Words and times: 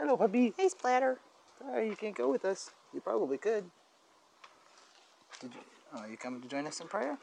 Hello, 0.00 0.16
puppy. 0.16 0.54
Hey, 0.56 0.66
Splatter. 0.70 1.18
Sorry, 1.58 1.86
you 1.86 1.94
can't 1.94 2.16
go 2.16 2.30
with 2.30 2.46
us. 2.46 2.70
You 2.94 3.02
probably 3.02 3.36
could. 3.36 3.70
Did 5.42 5.52
you? 5.52 5.60
Oh, 5.94 6.06
you 6.06 6.16
coming 6.16 6.40
to 6.40 6.48
join 6.48 6.66
us 6.66 6.80
in 6.80 6.88
prayer? 6.88 7.18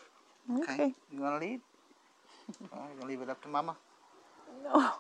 Okay. 0.59 0.93
You 1.11 1.21
want 1.21 1.41
to 1.41 1.47
lead? 1.47 1.61
oh, 2.71 2.85
you 2.93 2.99
gonna 2.99 3.09
leave 3.11 3.21
it 3.21 3.31
up 3.31 3.41
to 3.41 3.47
Mama? 3.47 3.75
No. 4.63 4.91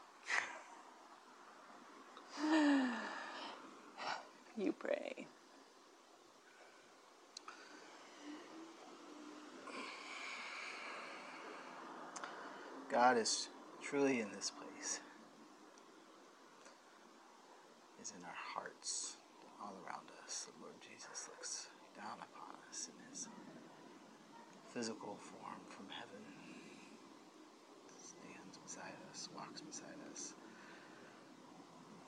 You 4.57 4.71
pray. 4.71 5.27
God 12.89 13.17
is 13.19 13.49
truly 13.83 14.19
in 14.19 14.31
this 14.31 14.49
place. 14.49 14.99
Is 18.01 18.13
in 18.17 18.23
our 18.23 18.39
hearts, 18.55 19.17
all 19.61 19.73
around 19.85 20.05
us. 20.23 20.47
The 20.47 20.63
Lord 20.63 20.75
Jesus 20.81 21.29
looks 21.29 21.67
down 21.95 22.17
upon 22.17 22.55
us 22.69 22.89
in 22.89 23.09
His 23.09 23.27
physical 24.77 25.17
form 25.17 25.57
from 25.69 25.87
heaven. 25.89 26.21
Stands 27.97 28.59
beside 28.63 28.93
us, 29.09 29.27
walks 29.35 29.59
beside 29.59 29.97
us. 30.11 30.35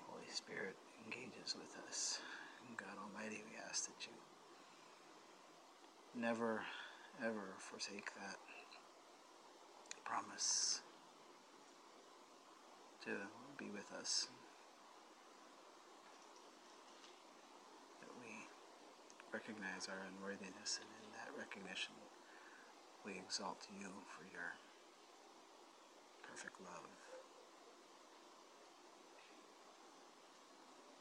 Holy 0.06 0.30
Spirit 0.30 0.76
engages 1.04 1.56
with 1.56 1.76
us. 1.88 2.20
And 2.68 2.78
God 2.78 2.94
Almighty, 3.02 3.42
we 3.50 3.58
ask 3.68 3.88
that 3.88 4.06
you 4.06 4.14
never, 6.22 6.62
ever 7.26 7.56
forsake 7.58 8.14
that 8.22 8.38
promise 10.06 10.82
to 13.04 13.10
be 13.58 13.72
with 13.72 13.92
us. 14.00 14.28
That 18.02 18.12
we 18.22 18.46
recognize 19.34 19.88
our 19.90 20.06
unworthiness, 20.14 20.80
and 20.80 20.90
in 21.04 21.10
that 21.14 21.34
recognition, 21.36 21.94
we 23.06 23.14
exalt 23.14 23.68
you 23.80 23.88
for 24.08 24.24
your 24.32 24.54
perfect 26.24 26.60
love. 26.62 26.88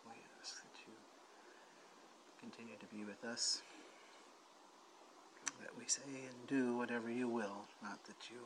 We 0.06 0.16
ask 0.40 0.62
that 0.62 0.78
you 0.86 0.94
continue 2.40 2.76
to 2.78 2.86
be 2.86 3.04
with 3.04 3.24
us, 3.24 3.62
that 5.60 5.76
we 5.76 5.84
say 5.86 6.02
and 6.06 6.46
do 6.46 6.76
whatever 6.76 7.10
you 7.10 7.28
will, 7.28 7.66
not 7.82 8.04
that 8.04 8.30
you 8.30 8.38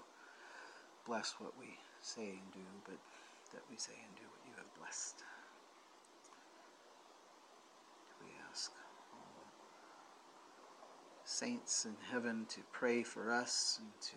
bless 1.07 1.35
what 1.39 1.53
we 1.59 1.79
say 2.01 2.31
and 2.31 2.53
do, 2.53 2.67
but 2.85 2.99
that 3.53 3.63
we 3.71 3.77
say 3.77 3.93
and 3.93 4.17
do 4.17 4.25
what 4.31 4.41
you 4.47 4.55
have 4.57 4.73
blessed. 4.81 5.23
We 8.23 8.31
ask 8.51 8.73
all 9.13 9.45
the 11.25 11.29
saints 11.43 11.87
in 11.87 11.97
heaven 12.13 12.47
to 12.49 12.61
pray 12.71 13.03
for 13.03 13.33
us 13.33 13.81
and 13.81 13.91
to 14.01 14.15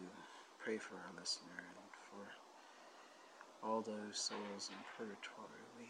pray 0.64 0.78
for 0.78 0.94
our 0.94 1.20
listener 1.20 1.58
and 1.58 1.90
for 2.12 3.67
all 3.67 3.82
those 3.82 4.14
souls 4.14 4.70
in 4.70 4.78
purgatory. 4.95 5.66
We 5.80 5.88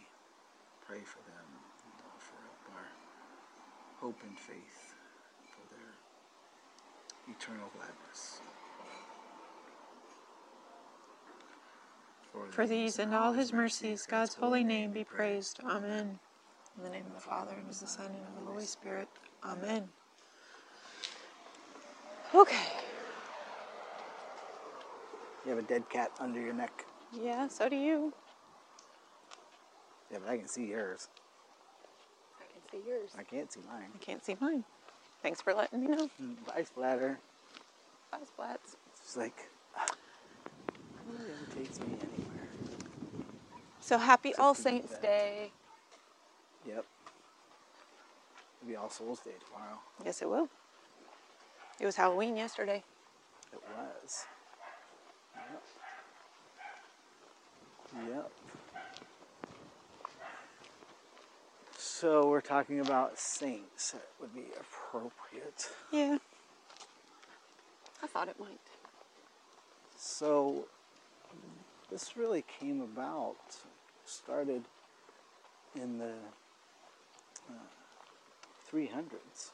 pray 0.87 1.01
for 1.03 1.19
them 1.29 1.45
and 1.83 1.93
offer 2.15 2.37
up 2.47 2.73
our 2.73 2.87
hope 3.99 4.17
and 4.25 4.39
faith 4.39 4.95
for 5.49 5.75
their 5.75 7.35
eternal 7.35 7.69
gladness. 7.75 8.39
For 12.51 12.65
these 12.65 12.97
and 12.99 13.13
all 13.13 13.33
his 13.33 13.51
mercies, 13.51 14.05
God's 14.09 14.35
holy 14.35 14.63
name 14.63 14.91
be 14.91 15.03
praised. 15.03 15.59
Amen. 15.65 16.17
In 16.77 16.83
the 16.83 16.89
name 16.89 17.05
of 17.07 17.15
the 17.15 17.19
Father, 17.19 17.55
and 17.57 17.69
of 17.69 17.77
the 17.77 17.87
Son, 17.87 18.05
and 18.05 18.37
of 18.37 18.45
the 18.45 18.51
Holy 18.51 18.65
Spirit. 18.65 19.09
Amen. 19.43 19.89
Okay. 22.35 22.67
You 25.45 25.51
have 25.51 25.59
a 25.59 25.67
dead 25.67 25.87
cat 25.89 26.11
under 26.19 26.41
your 26.41 26.53
neck. 26.53 26.85
Yeah, 27.13 27.47
so 27.47 27.69
do 27.69 27.77
you. 27.77 28.13
Yeah, 30.11 30.17
but 30.21 30.31
I 30.31 30.37
can 30.37 30.47
see 30.47 30.65
yours. 30.65 31.07
I 32.39 32.43
can 32.51 32.61
see 32.83 32.89
yours. 32.89 33.11
I 33.17 33.23
can't 33.23 33.51
see 33.51 33.61
mine. 33.71 33.89
I 33.93 33.97
can't 34.03 34.23
see 34.25 34.35
mine. 34.41 34.65
Thanks 35.23 35.41
for 35.41 35.53
letting 35.53 35.81
me 35.81 35.87
know. 35.87 36.09
Mm, 36.21 36.35
Bye, 36.45 36.63
Splatter. 36.63 37.17
Bye, 38.11 38.17
Splats. 38.37 38.75
It's 39.01 39.15
like, 39.15 39.37
it 39.87 39.93
never 41.07 41.55
takes 41.55 41.79
me 41.79 41.85
anywhere. 41.87 42.49
So 43.79 43.97
happy 43.97 44.29
Except 44.29 44.43
All 44.43 44.53
Saints 44.55 44.91
that. 44.91 45.01
Day. 45.01 45.51
Yep. 46.67 46.85
It'll 48.61 48.67
be 48.69 48.75
All 48.75 48.89
Souls 48.89 49.19
Day 49.21 49.31
tomorrow. 49.47 49.79
Yes, 50.03 50.21
it 50.21 50.29
will. 50.29 50.49
It 51.79 51.85
was 51.85 51.95
Halloween 51.95 52.37
yesterday. 52.37 52.83
It 53.51 53.59
was. 53.75 54.25
Yep. 55.35 55.63
Yep. 58.09 58.31
So 61.77 62.29
we're 62.29 62.41
talking 62.41 62.79
about 62.79 63.19
saints. 63.19 63.91
That 63.91 64.07
would 64.21 64.33
be 64.33 64.45
appropriate. 64.59 65.69
Yeah. 65.91 66.17
I 68.01 68.07
thought 68.07 68.29
it 68.29 68.39
might. 68.39 68.59
So 69.97 70.65
this 71.89 72.15
really 72.15 72.43
came 72.59 72.81
about, 72.81 73.35
started 74.05 74.63
in 75.75 75.97
the 75.97 76.13
uh, 77.49 77.53
300s. 78.71 79.51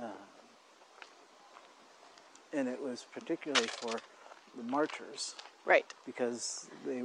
Uh, 0.00 0.06
and 2.52 2.68
it 2.68 2.80
was 2.82 3.04
particularly 3.12 3.66
for 3.68 3.98
the 4.56 4.62
martyrs 4.64 5.34
Right. 5.64 5.92
because 6.06 6.70
they 6.86 6.98
it 6.98 7.04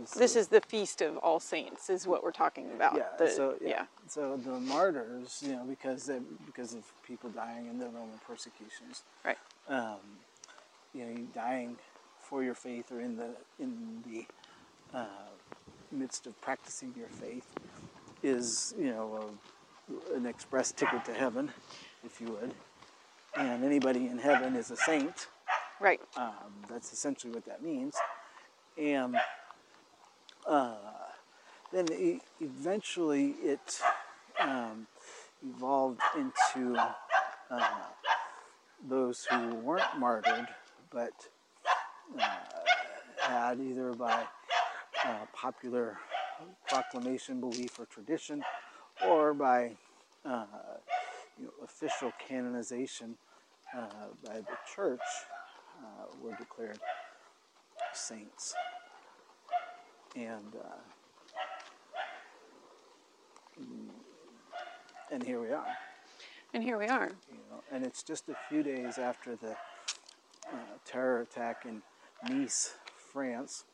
was 0.00 0.12
This 0.12 0.34
is 0.34 0.48
the 0.48 0.62
Feast 0.62 1.02
of 1.02 1.18
All 1.18 1.40
Saints, 1.40 1.90
is 1.90 2.06
what 2.06 2.22
we're 2.24 2.30
talking 2.32 2.70
about. 2.74 2.94
yeah 2.96 3.08
The- 3.18 3.28
so 3.30 3.56
yeah. 3.60 3.84
so 4.06 4.36
the 4.36 4.58
martyrs 4.60 5.42
you 5.44 5.52
know 5.52 5.64
because 5.64 6.06
they, 6.06 6.20
because 6.46 6.72
of 6.74 6.84
people 7.06 7.28
dying 7.30 7.66
in 7.66 7.78
the 7.78 7.86
Roman 7.86 8.18
persecutions 8.26 9.02
Right. 9.24 9.38
um, 9.68 9.98
you 10.94 11.04
know, 11.04 11.16
dying 11.34 11.76
for 12.20 12.42
your 12.42 12.54
faith 12.54 12.90
or 12.92 13.00
in 13.00 13.16
the 13.16 13.28
in 13.58 14.02
the 14.06 14.26
uh, 14.96 15.06
midst 15.92 16.26
of 16.26 16.40
practicing 16.40 16.94
your 16.96 17.08
faith 17.08 17.46
is 18.22 18.74
you 18.78 18.90
know 18.90 19.34
a, 20.12 20.14
an 20.16 20.24
express 20.26 20.72
ticket 20.72 21.04
to 21.04 21.12
heaven, 21.12 21.50
if 22.08 22.20
you 22.20 22.28
would. 22.32 22.54
And 23.36 23.64
anybody 23.64 24.06
in 24.06 24.18
heaven 24.18 24.56
is 24.56 24.70
a 24.70 24.76
saint. 24.76 25.28
Right. 25.80 26.00
Um, 26.16 26.64
that's 26.68 26.92
essentially 26.92 27.32
what 27.32 27.44
that 27.44 27.62
means. 27.62 27.94
And 28.76 29.16
uh, 30.46 30.74
then 31.72 31.86
e- 31.92 32.20
eventually 32.40 33.34
it 33.42 33.80
um, 34.40 34.86
evolved 35.46 36.00
into 36.16 36.76
uh, 37.50 37.68
those 38.88 39.26
who 39.30 39.54
weren't 39.56 39.98
martyred, 39.98 40.48
but 40.90 41.12
uh, 42.18 42.28
had 43.20 43.60
either 43.60 43.92
by 43.92 44.24
uh, 45.04 45.26
popular 45.32 45.98
proclamation, 46.68 47.40
belief, 47.40 47.78
or 47.78 47.86
tradition, 47.86 48.42
or 49.06 49.34
by 49.34 49.76
uh, 50.24 50.44
you 51.38 51.44
know, 51.44 51.52
official 51.64 52.12
canonization 52.26 53.16
uh, 53.76 54.08
by 54.24 54.36
the 54.40 54.56
church, 54.74 55.00
uh, 55.80 56.06
were 56.22 56.36
declared 56.36 56.78
saints. 57.92 58.54
And 60.16 60.54
uh, 60.56 60.82
and 65.10 65.22
here 65.22 65.40
we 65.40 65.50
are. 65.50 65.66
And 66.54 66.62
here 66.62 66.78
we 66.78 66.86
are. 66.86 67.10
You 67.30 67.38
know, 67.50 67.62
and 67.72 67.84
it's 67.84 68.02
just 68.02 68.28
a 68.28 68.36
few 68.48 68.62
days 68.62 68.98
after 68.98 69.36
the 69.36 69.52
uh, 69.52 70.56
terror 70.84 71.20
attack 71.20 71.66
in 71.66 71.82
Nice, 72.28 72.74
France, 73.12 73.64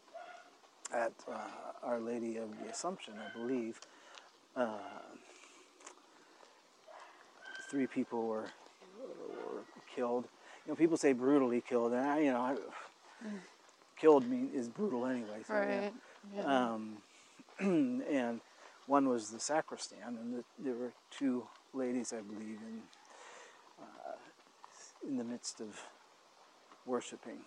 at 0.93 1.13
uh, 1.31 1.39
Our 1.83 2.01
Lady 2.01 2.37
of 2.37 2.51
the 2.59 2.71
Assumption, 2.71 3.15
I 3.19 3.37
believe. 3.39 3.81
Uh, 4.57 4.79
three 7.71 7.87
people 7.87 8.27
were 8.27 8.47
were 9.29 9.63
killed. 9.95 10.25
You 10.67 10.73
know, 10.73 10.77
people 10.77 10.97
say 10.97 11.13
brutally 11.13 11.61
killed, 11.61 11.93
and 11.93 12.07
I, 12.07 12.19
you 12.21 12.33
know, 12.33 12.41
I, 12.41 12.57
killed 13.97 14.29
mean 14.29 14.51
is 14.55 14.69
brutal 14.69 15.07
anyway. 15.07 15.43
So, 15.47 15.55
yeah. 15.55 15.81
Right. 15.81 15.95
Yeah. 16.35 16.71
Um, 16.71 16.97
and 17.61 18.41
one 18.87 19.09
was 19.09 19.31
the 19.31 19.41
sacristan, 19.41 20.19
and 20.21 20.35
the, 20.35 20.45
there 20.59 20.75
were 20.75 20.93
two 21.11 21.47
ladies, 21.73 22.13
I 22.13 22.21
believe, 22.21 22.59
in 22.67 22.83
uh, 23.81 24.17
in 25.09 25.17
the 25.17 25.25
midst 25.25 25.61
of 25.61 25.81
worshiping, 26.87 27.39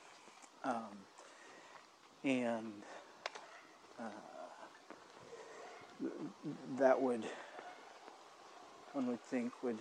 um, 0.63 0.97
and 2.23 2.73
uh, 3.99 4.03
that 6.77 7.01
would, 7.01 7.23
one 8.93 9.07
would 9.07 9.21
think, 9.21 9.51
would 9.63 9.77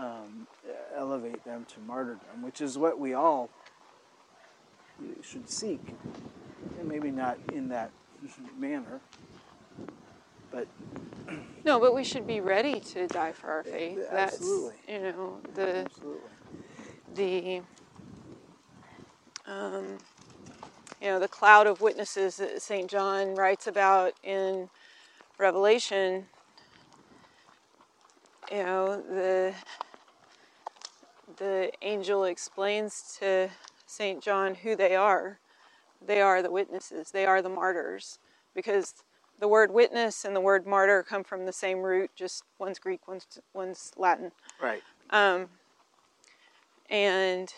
um, 0.00 0.46
elevate 0.96 1.44
them 1.44 1.66
to 1.66 1.80
martyrdom, 1.80 2.42
which 2.42 2.60
is 2.60 2.78
what 2.78 2.98
we 2.98 3.14
all 3.14 3.50
should 5.22 5.48
seek. 5.48 5.80
And 6.78 6.88
maybe 6.88 7.10
not 7.10 7.38
in 7.52 7.68
that 7.68 7.90
manner, 8.58 9.00
but 10.50 10.66
no, 11.64 11.78
but 11.78 11.94
we 11.94 12.04
should 12.04 12.26
be 12.26 12.40
ready 12.40 12.80
to 12.80 13.06
die 13.06 13.32
for 13.32 13.50
our 13.50 13.62
faith. 13.62 13.98
Absolutely. 14.10 14.74
That's 14.86 14.92
you 14.92 15.00
know 15.00 15.40
the 15.54 15.76
absolutely. 15.78 16.30
the 17.14 17.62
um, 19.50 19.98
you 21.00 21.08
know 21.08 21.18
the 21.18 21.28
cloud 21.28 21.66
of 21.66 21.80
witnesses 21.80 22.36
that 22.36 22.60
Saint 22.62 22.90
John 22.90 23.34
writes 23.34 23.66
about 23.66 24.14
in 24.22 24.68
Revelation. 25.38 26.26
You 28.50 28.62
know 28.64 29.00
the 29.00 29.54
the 31.40 31.72
angel 31.80 32.24
explains 32.24 33.16
to 33.18 33.48
Saint 33.86 34.22
John 34.22 34.54
who 34.54 34.76
they 34.76 34.94
are. 34.94 35.40
They 36.06 36.20
are 36.20 36.42
the 36.42 36.50
witnesses. 36.50 37.10
They 37.10 37.24
are 37.24 37.40
the 37.40 37.48
martyrs 37.48 38.18
because 38.54 38.94
the 39.40 39.48
word 39.48 39.72
witness 39.72 40.26
and 40.26 40.36
the 40.36 40.40
word 40.40 40.66
martyr 40.66 41.02
come 41.02 41.24
from 41.24 41.46
the 41.46 41.52
same 41.52 41.78
root, 41.78 42.10
just 42.14 42.44
one's 42.58 42.78
Greek, 42.78 43.08
one's, 43.08 43.26
one's 43.54 43.92
Latin. 43.96 44.32
Right. 44.62 44.82
Um, 45.08 45.48
and 46.90 47.52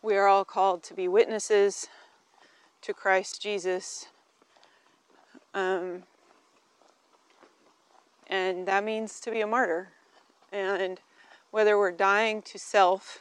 we 0.00 0.16
are 0.16 0.26
all 0.26 0.46
called 0.46 0.82
to 0.84 0.94
be 0.94 1.06
witnesses 1.06 1.86
to 2.80 2.94
Christ 2.94 3.42
Jesus. 3.42 4.06
Um, 5.52 6.04
and 8.26 8.66
that 8.66 8.84
means 8.84 9.20
to 9.20 9.30
be 9.30 9.42
a 9.42 9.46
martyr. 9.46 9.90
And 10.50 10.98
whether 11.52 11.78
we're 11.78 11.92
dying 11.92 12.42
to 12.42 12.58
self 12.58 13.20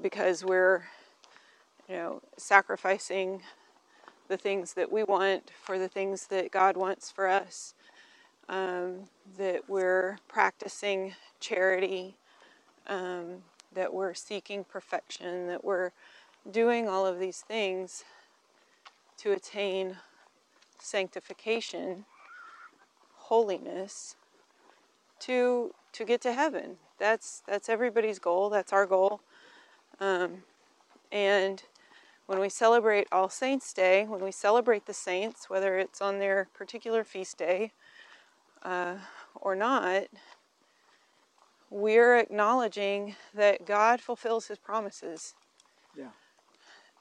because 0.00 0.44
we're, 0.44 0.84
you 1.88 1.96
know, 1.96 2.22
sacrificing 2.36 3.42
the 4.28 4.36
things 4.36 4.74
that 4.74 4.92
we 4.92 5.02
want 5.02 5.50
for 5.60 5.78
the 5.78 5.88
things 5.88 6.26
that 6.26 6.52
God 6.52 6.76
wants 6.76 7.10
for 7.10 7.26
us. 7.26 7.74
Um, 8.48 9.08
that 9.36 9.68
we're 9.68 10.18
practicing 10.26 11.14
charity, 11.38 12.16
um, 12.86 13.42
that 13.74 13.92
we're 13.92 14.14
seeking 14.14 14.64
perfection, 14.64 15.48
that 15.48 15.64
we're 15.64 15.90
doing 16.50 16.88
all 16.88 17.04
of 17.04 17.18
these 17.18 17.40
things 17.40 18.04
to 19.18 19.32
attain 19.32 19.96
sanctification, 20.78 22.06
holiness, 23.16 24.16
to 25.20 25.74
to 25.92 26.04
get 26.04 26.20
to 26.22 26.32
heaven. 26.32 26.76
That's 26.98 27.42
that's 27.46 27.68
everybody's 27.68 28.18
goal. 28.18 28.50
That's 28.50 28.72
our 28.72 28.86
goal. 28.86 29.20
Um, 30.00 30.42
and 31.10 31.62
when 32.26 32.40
we 32.40 32.48
celebrate 32.48 33.08
All 33.10 33.28
Saints' 33.28 33.72
Day, 33.72 34.04
when 34.04 34.22
we 34.22 34.32
celebrate 34.32 34.86
the 34.86 34.94
saints, 34.94 35.48
whether 35.48 35.78
it's 35.78 36.02
on 36.02 36.18
their 36.18 36.48
particular 36.54 37.02
feast 37.04 37.38
day 37.38 37.72
uh, 38.62 38.96
or 39.34 39.54
not, 39.54 40.04
we're 41.70 42.18
acknowledging 42.18 43.16
that 43.34 43.66
God 43.66 44.00
fulfills 44.00 44.48
His 44.48 44.58
promises. 44.58 45.34
Yeah. 45.96 46.10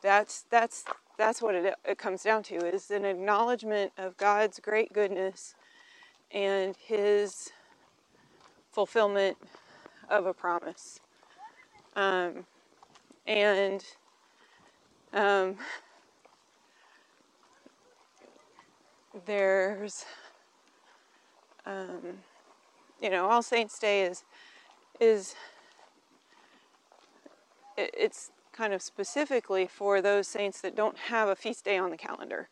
That's 0.01 0.45
that's 0.49 0.85
that's 1.17 1.41
what 1.41 1.55
it, 1.55 1.75
it 1.83 1.97
comes 1.97 2.23
down 2.23 2.43
to 2.43 2.55
is 2.55 2.91
an 2.91 3.03
acknowledgement 3.03 3.91
of 3.97 4.15
God's 4.17 4.59
great 4.59 4.93
goodness 4.93 5.55
and 6.31 6.75
His 6.77 7.51
fulfillment 8.71 9.37
of 10.09 10.25
a 10.25 10.33
promise. 10.33 10.99
Um, 11.95 12.45
and 13.25 13.83
um, 15.13 15.55
there's, 19.25 20.05
um, 21.65 22.19
you 23.01 23.09
know, 23.09 23.29
All 23.29 23.41
Saints 23.41 23.77
Day 23.79 24.03
is 24.03 24.23
is 24.99 25.35
it, 27.77 27.91
it's 27.97 28.31
kind 28.51 28.73
of 28.73 28.81
specifically 28.81 29.67
for 29.67 30.01
those 30.01 30.27
saints 30.27 30.61
that 30.61 30.75
don't 30.75 30.97
have 30.97 31.29
a 31.29 31.35
feast 31.35 31.63
day 31.65 31.77
on 31.77 31.91
the 31.91 31.97
calendar. 31.97 32.49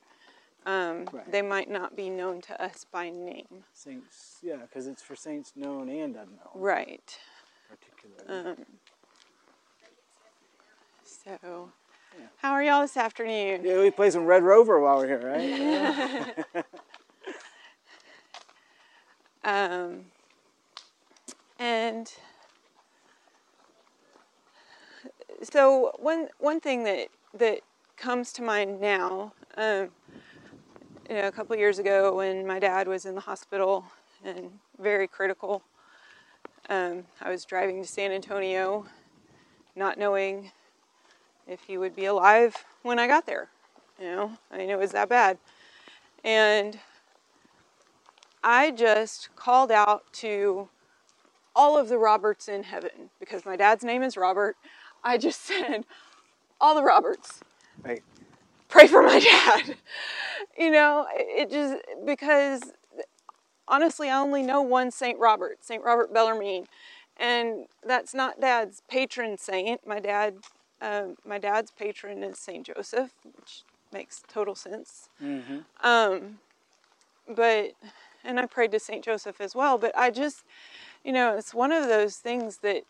Um, 0.65 1.05
Right. 1.11 1.31
They 1.31 1.41
might 1.41 1.69
not 1.69 1.95
be 1.95 2.09
known 2.09 2.41
to 2.41 2.63
us 2.63 2.85
by 2.91 3.09
name. 3.09 3.65
Saints, 3.73 4.39
yeah, 4.41 4.57
because 4.57 4.87
it's 4.87 5.01
for 5.01 5.15
saints 5.15 5.53
known 5.55 5.89
and 5.89 6.15
unknown, 6.15 6.49
Right. 6.55 7.19
Um, 8.27 8.55
so, 11.03 11.71
Yeah. 12.17 12.25
how 12.37 12.51
are 12.53 12.63
y'all 12.63 12.81
this 12.81 12.97
afternoon? 12.97 13.61
yeah, 13.63 13.79
we 13.79 13.91
play 13.91 14.09
some 14.09 14.25
Red 14.25 14.43
Rover 14.43 14.79
while 14.79 14.97
we're 14.97 15.07
here, 15.07 15.21
right? 16.53 16.65
Um, 19.43 20.05
and 21.59 22.11
so 25.43 25.91
one 25.99 26.29
one 26.39 26.59
thing 26.59 26.83
that 26.85 27.09
that 27.35 27.59
comes 27.95 28.33
to 28.33 28.41
mind 28.41 28.81
now, 28.81 29.33
um, 29.55 29.89
you 31.07 31.15
know, 31.15 31.27
a 31.27 31.31
couple 31.31 31.55
years 31.55 31.77
ago 31.77 32.15
when 32.15 32.47
my 32.47 32.57
dad 32.57 32.87
was 32.87 33.05
in 33.05 33.13
the 33.13 33.21
hospital 33.21 33.85
and 34.23 34.49
very 34.79 35.07
critical, 35.07 35.61
um, 36.69 37.06
I 37.21 37.29
was 37.29 37.45
driving 37.45 37.81
to 37.81 37.88
San 37.88 38.12
Antonio, 38.12 38.85
not 39.75 39.97
knowing 39.97 40.51
if 41.47 41.62
he 41.62 41.77
would 41.77 41.95
be 41.95 42.06
alive 42.06 42.65
when 42.83 43.00
I 43.00 43.07
got 43.07 43.25
there. 43.25 43.50
You 44.00 44.07
know, 44.07 44.31
I 44.51 44.57
mean, 44.57 44.69
it 44.69 44.77
was 44.77 44.91
that 44.91 45.09
bad, 45.09 45.38
and 46.23 46.79
I 48.44 48.71
just 48.71 49.29
called 49.35 49.71
out 49.71 50.03
to 50.13 50.69
all 51.56 51.77
of 51.77 51.88
the 51.88 51.97
Roberts 51.97 52.47
in 52.47 52.63
heaven 52.63 53.09
because 53.19 53.45
my 53.45 53.56
dad's 53.56 53.83
name 53.83 54.03
is 54.03 54.17
Robert. 54.17 54.57
I 55.03 55.17
just 55.17 55.41
said, 55.45 55.85
all 56.59 56.75
the 56.75 56.83
Roberts, 56.83 57.39
right. 57.83 58.03
pray 58.67 58.88
for 58.88 59.01
my 59.03 59.19
dad. 59.65 59.77
You 60.57 60.71
know, 60.71 61.07
it 61.13 61.50
just 61.50 61.77
because 62.06 62.62
honestly, 63.67 64.10
I 64.10 64.19
only 64.19 64.43
know 64.43 64.62
one 64.62 64.91
Saint 64.91 65.19
Robert, 65.19 65.57
Saint 65.62 65.84
Robert 65.84 66.13
Bellarmine, 66.13 66.67
and 67.17 67.65
that's 67.86 68.13
not 68.13 68.41
dad's 68.41 68.81
patron 68.89 69.38
saint. 69.38 69.86
My 69.88 70.00
dad, 70.00 70.36
um, 70.81 71.17
my 71.25 71.38
dad's 71.38 71.72
patron 71.72 72.24
is 72.24 72.38
Saint 72.38 72.67
Joseph, 72.67 73.12
which 73.24 73.63
makes 73.91 74.24
total 74.27 74.55
sense. 74.55 75.10
Mm-hmm. 75.24 75.60
Um, 75.84 76.39
but, 77.27 77.72
and 78.24 78.39
I 78.39 78.45
prayed 78.45 78.72
to 78.72 78.79
St. 78.79 79.03
Joseph 79.03 79.39
as 79.41 79.55
well, 79.55 79.77
but 79.77 79.98
I 79.98 80.12
just, 80.12 80.43
you 81.03 81.12
know, 81.12 81.38
it's 81.38 81.53
one 81.53 81.72
of 81.72 81.88
those 81.88 82.17
things 82.17 82.57
that 82.57 82.84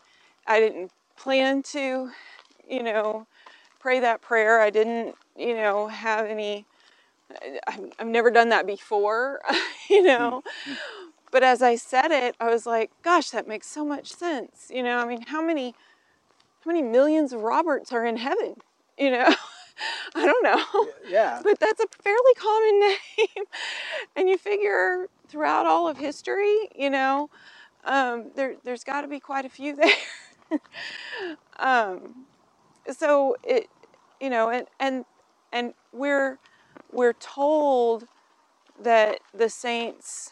I 0.47 0.59
didn't 0.59 0.91
plan 1.15 1.63
to, 1.63 2.11
you 2.67 2.83
know, 2.83 3.27
pray 3.79 3.99
that 3.99 4.21
prayer. 4.21 4.59
I 4.59 4.69
didn't, 4.69 5.15
you 5.37 5.55
know, 5.55 5.87
have 5.87 6.25
any, 6.25 6.65
I- 7.67 7.91
I've 7.99 8.07
never 8.07 8.31
done 8.31 8.49
that 8.49 8.65
before, 8.67 9.41
you 9.89 10.03
know. 10.03 10.43
But 11.31 11.43
as 11.43 11.61
I 11.61 11.75
said 11.75 12.11
it, 12.11 12.35
I 12.39 12.49
was 12.49 12.65
like, 12.65 12.91
gosh, 13.03 13.29
that 13.31 13.47
makes 13.47 13.67
so 13.67 13.83
much 13.83 14.13
sense. 14.13 14.71
You 14.73 14.83
know, 14.83 14.99
I 14.99 15.05
mean, 15.05 15.23
how 15.27 15.41
many, 15.41 15.75
how 16.63 16.71
many 16.71 16.81
millions 16.81 17.33
of 17.33 17.41
Roberts 17.41 17.91
are 17.91 18.05
in 18.05 18.17
heaven? 18.17 18.55
You 18.97 19.11
know, 19.11 19.25
I 20.15 20.25
don't 20.25 20.41
know 20.41 20.87
Yeah. 21.09 21.41
but 21.43 21.59
that's 21.59 21.81
a 21.81 21.87
fairly 22.01 22.33
common 22.37 22.79
name. 22.79 23.45
and 24.15 24.29
you 24.29 24.37
figure 24.37 25.09
throughout 25.27 25.65
all 25.65 25.89
of 25.89 25.97
history, 25.97 26.69
you 26.73 26.89
know, 26.89 27.29
um, 27.83 28.31
there, 28.37 28.55
there's 28.63 28.85
got 28.85 29.01
to 29.01 29.09
be 29.09 29.19
quite 29.19 29.43
a 29.43 29.49
few 29.49 29.75
there. 29.75 30.59
um, 31.59 32.25
so 32.97 33.35
it, 33.43 33.67
you 34.21 34.29
know, 34.29 34.49
and 34.49 34.67
and 34.79 35.03
and 35.51 35.73
we're 35.91 36.39
we're 36.95 37.13
told 37.13 38.07
that 38.81 39.19
the 39.33 39.49
saints 39.49 40.31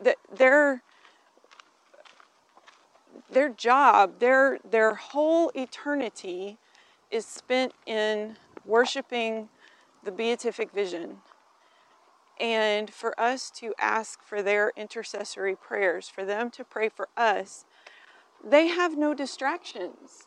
that 0.00 0.16
their 0.32 0.82
their 3.30 3.48
job, 3.48 4.20
their 4.20 4.58
their 4.70 4.94
whole 4.94 5.50
eternity 5.54 6.58
is 7.10 7.24
spent 7.24 7.72
in 7.86 8.36
worshiping 8.64 9.48
the 10.04 10.12
beatific 10.12 10.70
vision. 10.72 11.18
And 12.38 12.92
for 12.92 13.18
us 13.18 13.50
to 13.52 13.72
ask 13.78 14.22
for 14.22 14.42
their 14.42 14.72
intercessory 14.76 15.56
prayers, 15.56 16.08
for 16.08 16.24
them 16.24 16.50
to 16.50 16.64
pray 16.64 16.88
for 16.88 17.08
us, 17.16 17.64
they 18.44 18.66
have 18.66 18.98
no 18.98 19.14
distractions. 19.14 20.26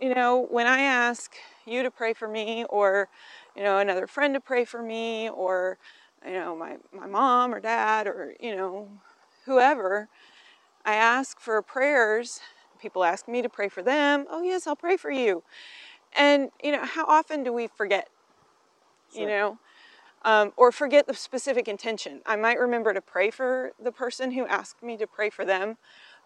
You 0.00 0.14
know, 0.14 0.46
when 0.48 0.66
I 0.68 0.80
ask 0.82 1.34
you 1.66 1.82
to 1.82 1.90
pray 1.90 2.12
for 2.12 2.28
me, 2.28 2.64
or, 2.68 3.08
you 3.56 3.62
know, 3.64 3.78
another 3.78 4.06
friend 4.06 4.32
to 4.34 4.40
pray 4.40 4.64
for 4.64 4.80
me 4.80 5.28
or, 5.28 5.78
you 6.24 6.32
know, 6.32 6.54
my, 6.54 6.76
my 6.92 7.06
mom 7.06 7.52
or 7.52 7.58
dad 7.58 8.06
or, 8.06 8.34
you 8.38 8.54
know, 8.54 8.88
whoever, 9.44 10.08
I 10.84 10.94
ask 10.94 11.40
for 11.40 11.60
prayers. 11.62 12.40
People 12.80 13.02
ask 13.02 13.26
me 13.26 13.42
to 13.42 13.48
pray 13.48 13.68
for 13.68 13.82
them. 13.82 14.26
Oh, 14.30 14.42
yes, 14.42 14.68
I'll 14.68 14.76
pray 14.76 14.96
for 14.96 15.10
you. 15.10 15.42
And, 16.16 16.50
you 16.62 16.70
know, 16.70 16.84
how 16.84 17.04
often 17.06 17.42
do 17.42 17.52
we 17.52 17.66
forget? 17.66 18.08
You 19.12 19.26
know? 19.26 19.58
Um, 20.22 20.52
or 20.56 20.72
forget 20.72 21.06
the 21.06 21.14
specific 21.14 21.68
intention. 21.68 22.22
I 22.26 22.36
might 22.36 22.58
remember 22.58 22.94
to 22.94 23.00
pray 23.00 23.30
for 23.30 23.72
the 23.82 23.92
person 23.92 24.32
who 24.32 24.46
asked 24.46 24.82
me 24.82 24.96
to 24.96 25.06
pray 25.06 25.30
for 25.30 25.44
them, 25.44 25.76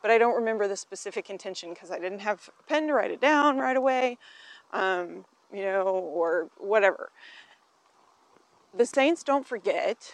but 0.02 0.10
I 0.10 0.18
don't 0.18 0.36
remember 0.36 0.68
the 0.68 0.76
specific 0.76 1.30
intention 1.30 1.70
because 1.70 1.90
I 1.90 2.00
didn't 2.00 2.20
have 2.20 2.50
a 2.60 2.64
pen 2.64 2.88
to 2.88 2.94
write 2.94 3.12
it 3.12 3.20
down 3.20 3.58
right 3.58 3.76
away, 3.76 4.18
um, 4.72 5.24
you 5.52 5.62
know, 5.64 5.84
or 5.84 6.48
whatever. 6.58 7.10
The 8.76 8.86
saints 8.86 9.22
don't 9.24 9.46
forget, 9.46 10.12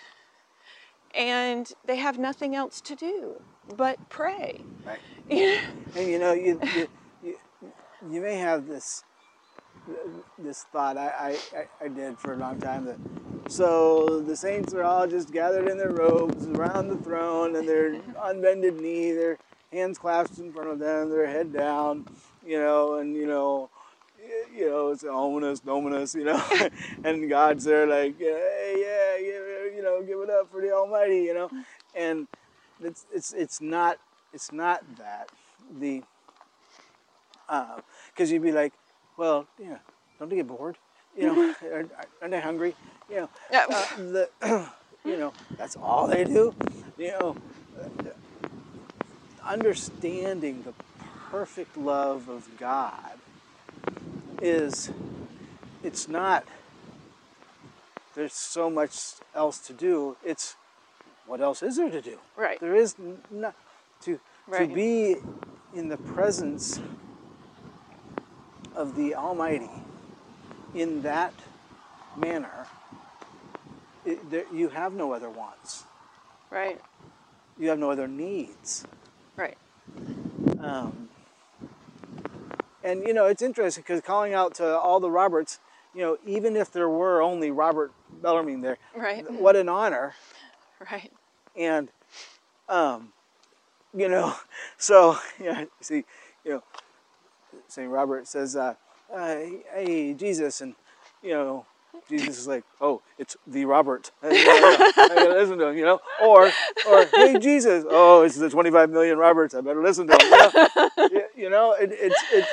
and 1.14 1.72
they 1.86 1.96
have 1.96 2.18
nothing 2.18 2.54
else 2.56 2.80
to 2.82 2.96
do 2.96 3.42
but 3.76 3.98
pray. 4.10 4.62
Right. 4.86 5.00
And 5.96 6.08
you 6.08 6.18
know, 6.18 6.32
you, 6.34 6.60
you, 6.76 6.88
you, 7.24 7.36
you 8.10 8.20
may 8.20 8.36
have 8.36 8.66
this 8.68 9.04
this 10.38 10.64
thought. 10.72 10.96
I, 10.98 11.08
I, 11.08 11.38
I- 11.56 11.66
did 11.88 12.18
for 12.18 12.34
a 12.34 12.36
long 12.36 12.60
time 12.60 12.84
that 12.86 12.98
so 13.50 14.20
the 14.20 14.36
saints 14.36 14.74
are 14.74 14.84
all 14.84 15.06
just 15.06 15.32
gathered 15.32 15.68
in 15.68 15.78
their 15.78 15.90
robes 15.90 16.46
around 16.48 16.88
the 16.88 16.98
throne 16.98 17.56
and 17.56 17.68
they're 17.68 18.00
on 18.20 18.42
bended 18.42 18.80
knee, 18.80 19.12
their 19.12 19.38
hands 19.72 19.98
clasped 19.98 20.38
in 20.38 20.52
front 20.52 20.70
of 20.70 20.78
them, 20.78 21.10
their 21.10 21.26
head 21.26 21.52
down, 21.52 22.06
you 22.46 22.58
know, 22.58 22.94
and 22.94 23.14
you 23.14 23.26
know, 23.26 23.70
you 24.54 24.68
know, 24.68 24.90
it's 24.90 25.04
ominous, 25.04 25.60
ominous, 25.66 26.14
you 26.14 26.24
know, 26.24 26.42
and 27.04 27.28
God's 27.28 27.64
there 27.64 27.86
like, 27.86 28.18
yeah, 28.18 28.30
yeah, 28.74 29.16
yeah, 29.20 29.76
you 29.76 29.80
know, 29.82 30.02
give 30.02 30.18
it 30.20 30.30
up 30.30 30.50
for 30.50 30.60
the 30.60 30.72
Almighty, 30.72 31.22
you 31.22 31.34
know, 31.34 31.50
and 31.94 32.26
it's 32.82 33.06
it's 33.12 33.32
it's 33.32 33.60
not 33.60 33.98
it's 34.32 34.52
not 34.52 34.82
that 34.96 35.28
the 35.78 36.02
because 38.12 38.30
you'd 38.30 38.42
be 38.42 38.52
like, 38.52 38.72
well, 39.16 39.46
yeah, 39.58 39.78
don't 40.18 40.28
they 40.28 40.36
get 40.36 40.46
bored? 40.46 40.76
You 41.16 41.26
know, 41.26 41.54
aren't, 41.72 41.90
aren't 42.20 42.32
they 42.32 42.40
hungry? 42.40 42.74
You 43.08 43.16
know, 43.16 43.28
Yeah. 43.50 43.66
uh, 43.70 43.86
the 43.96 44.28
you 45.04 45.16
know 45.16 45.32
that's 45.56 45.76
all 45.76 46.06
they 46.06 46.24
do. 46.24 46.54
You 46.98 47.12
know, 47.12 47.36
understanding 49.48 50.62
the 50.62 50.74
perfect 51.30 51.76
love 51.76 52.28
of 52.28 52.46
God 52.58 53.18
is 54.40 54.90
it's 55.82 56.06
not 56.08 56.44
there's 58.14 58.32
so 58.34 58.68
much 58.68 58.96
else 59.34 59.58
to 59.60 59.72
do. 59.72 60.16
It's 60.24 60.56
what 61.26 61.40
else 61.40 61.62
is 61.62 61.76
there 61.76 61.90
to 61.90 62.00
do? 62.00 62.18
Right. 62.36 62.58
There 62.60 62.74
is 62.74 62.96
not 63.30 63.54
to 64.02 64.18
Right. 64.46 64.68
to 64.68 64.74
be 64.74 65.16
in 65.74 65.88
the 65.88 65.98
presence 65.98 66.80
of 68.74 68.96
the 68.96 69.14
Almighty 69.14 69.70
in 70.74 71.02
that 71.02 71.34
manner. 72.16 72.66
It, 74.04 74.30
there, 74.30 74.44
you 74.52 74.68
have 74.70 74.94
no 74.94 75.12
other 75.12 75.28
wants. 75.28 75.84
Right, 76.50 76.80
You 77.58 77.68
have 77.68 77.78
no 77.78 77.90
other 77.90 78.08
needs. 78.08 78.86
Right. 79.38 79.56
Um, 80.60 81.08
and 82.84 83.06
you 83.06 83.14
know, 83.14 83.26
it's 83.26 83.42
interesting 83.42 83.82
because 83.86 84.00
calling 84.02 84.34
out 84.34 84.54
to 84.56 84.66
all 84.78 85.00
the 85.00 85.10
Roberts, 85.10 85.60
you 85.94 86.02
know, 86.02 86.18
even 86.26 86.56
if 86.56 86.70
there 86.72 86.88
were 86.88 87.22
only 87.22 87.50
Robert 87.50 87.92
Bellarmine 88.22 88.60
there, 88.60 88.78
Right. 88.94 89.24
what 89.30 89.56
an 89.56 89.68
honor. 89.68 90.14
Right. 90.92 91.10
And, 91.56 91.88
um, 92.68 93.08
you 93.92 94.08
know, 94.08 94.34
so, 94.78 95.18
yeah, 95.42 95.64
see, 95.80 96.04
you 96.44 96.52
know, 96.52 96.62
St. 97.66 97.90
Robert 97.90 98.28
says, 98.28 98.54
uh, 98.54 98.74
uh, 99.12 99.34
hey, 99.74 100.14
Jesus, 100.14 100.60
and, 100.60 100.76
you 101.20 101.30
know, 101.30 101.66
Jesus 102.08 102.38
is 102.38 102.46
like, 102.46 102.64
oh, 102.80 103.02
it's 103.18 103.36
the 103.46 103.64
Robert. 103.66 104.10
I 104.22 104.28
gotta 104.32 105.34
listen 105.34 105.58
to 105.58 105.68
him, 105.68 105.76
you 105.76 105.84
know? 105.84 106.00
Or, 106.22 106.50
or, 106.86 107.04
hey, 107.14 107.38
Jesus, 107.38 107.84
oh, 107.88 108.22
it's 108.22 108.36
the 108.36 108.48
25 108.48 108.90
million 108.90 109.18
Roberts. 109.18 109.54
I 109.54 109.60
better 109.60 109.82
listen 109.82 110.06
to 110.08 110.14
him. 110.14 110.20
You 110.30 111.10
know, 111.10 111.22
you 111.36 111.50
know 111.50 111.72
it, 111.72 111.90
it's, 111.92 112.24
it's, 112.32 112.48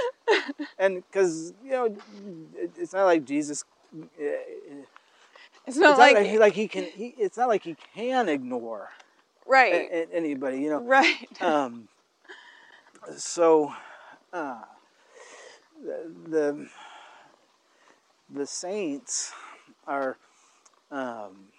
and 0.78 1.04
because, 1.10 1.54
you 1.64 1.72
know, 1.72 1.86
it, 1.86 2.72
it's 2.78 2.94
not 2.94 3.06
like 3.06 3.26
Jesus, 3.26 3.64
It's 5.68 5.78
it's 5.78 5.78
not 5.78 5.98
not 5.98 6.00
like, 6.00 6.16
like, 6.16 6.26
he, 6.28 6.38
like 6.38 6.54
he 6.54 6.68
can, 6.68 6.84
he, 6.86 7.16
it's 7.18 7.38
not 7.38 7.48
like 7.48 7.64
he 7.64 7.76
can 7.96 8.30
ignore 8.30 8.90
right, 9.48 9.74
a- 9.74 9.96
a- 10.14 10.16
anybody, 10.16 10.60
you 10.62 10.70
know. 10.70 10.82
right. 10.82 11.28
Um, 11.42 11.88
so, 13.18 13.74
uh, 14.34 14.62
the, 15.84 16.12
the 16.28 16.70
the 18.30 18.46
saints 18.46 19.32
are 19.88 20.18
um, 20.92 21.50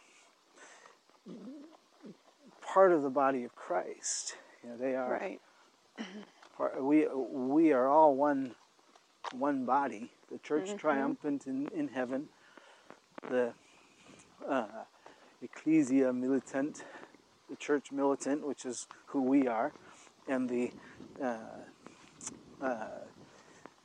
part 2.63 2.93
of 2.93 3.03
the 3.03 3.11
body 3.11 3.45
of 3.45 3.55
Christ. 3.55 4.37
You 4.63 4.71
know, 4.71 4.77
they 4.77 4.95
are. 4.95 5.11
Right. 5.11 5.41
Part, 6.57 6.83
we 6.83 7.07
we 7.09 7.73
are 7.73 7.89
all 7.89 8.15
one 8.15 8.55
one 9.33 9.65
body. 9.65 10.11
The 10.31 10.39
church 10.39 10.69
Mm-hmm. 10.69 10.77
triumphant 10.79 11.47
in, 11.47 11.69
in 11.75 11.89
heaven. 11.89 12.29
The 13.31 13.53
uh, 14.49 14.67
ecclesia 15.43 16.13
militant, 16.13 16.85
the 17.51 17.57
church 17.57 17.93
militant, 17.93 18.47
which 18.47 18.65
is 18.65 18.87
who 19.07 19.23
we 19.23 19.47
are, 19.49 19.73
and 20.29 20.49
the 20.49 20.71
uh, 21.23 21.37
uh, 22.63 22.89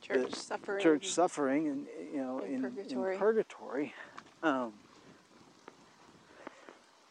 Church 0.02 0.34
suffering. 0.34 0.82
church 0.82 1.08
suffering, 1.08 1.68
and 1.68 1.86
you 2.12 2.18
know, 2.20 2.40
In 2.40 2.54
in, 2.56 2.64
in 2.64 2.70
purgatory. 2.72 3.16
purgatory. 3.18 3.94
Um, 4.42 4.72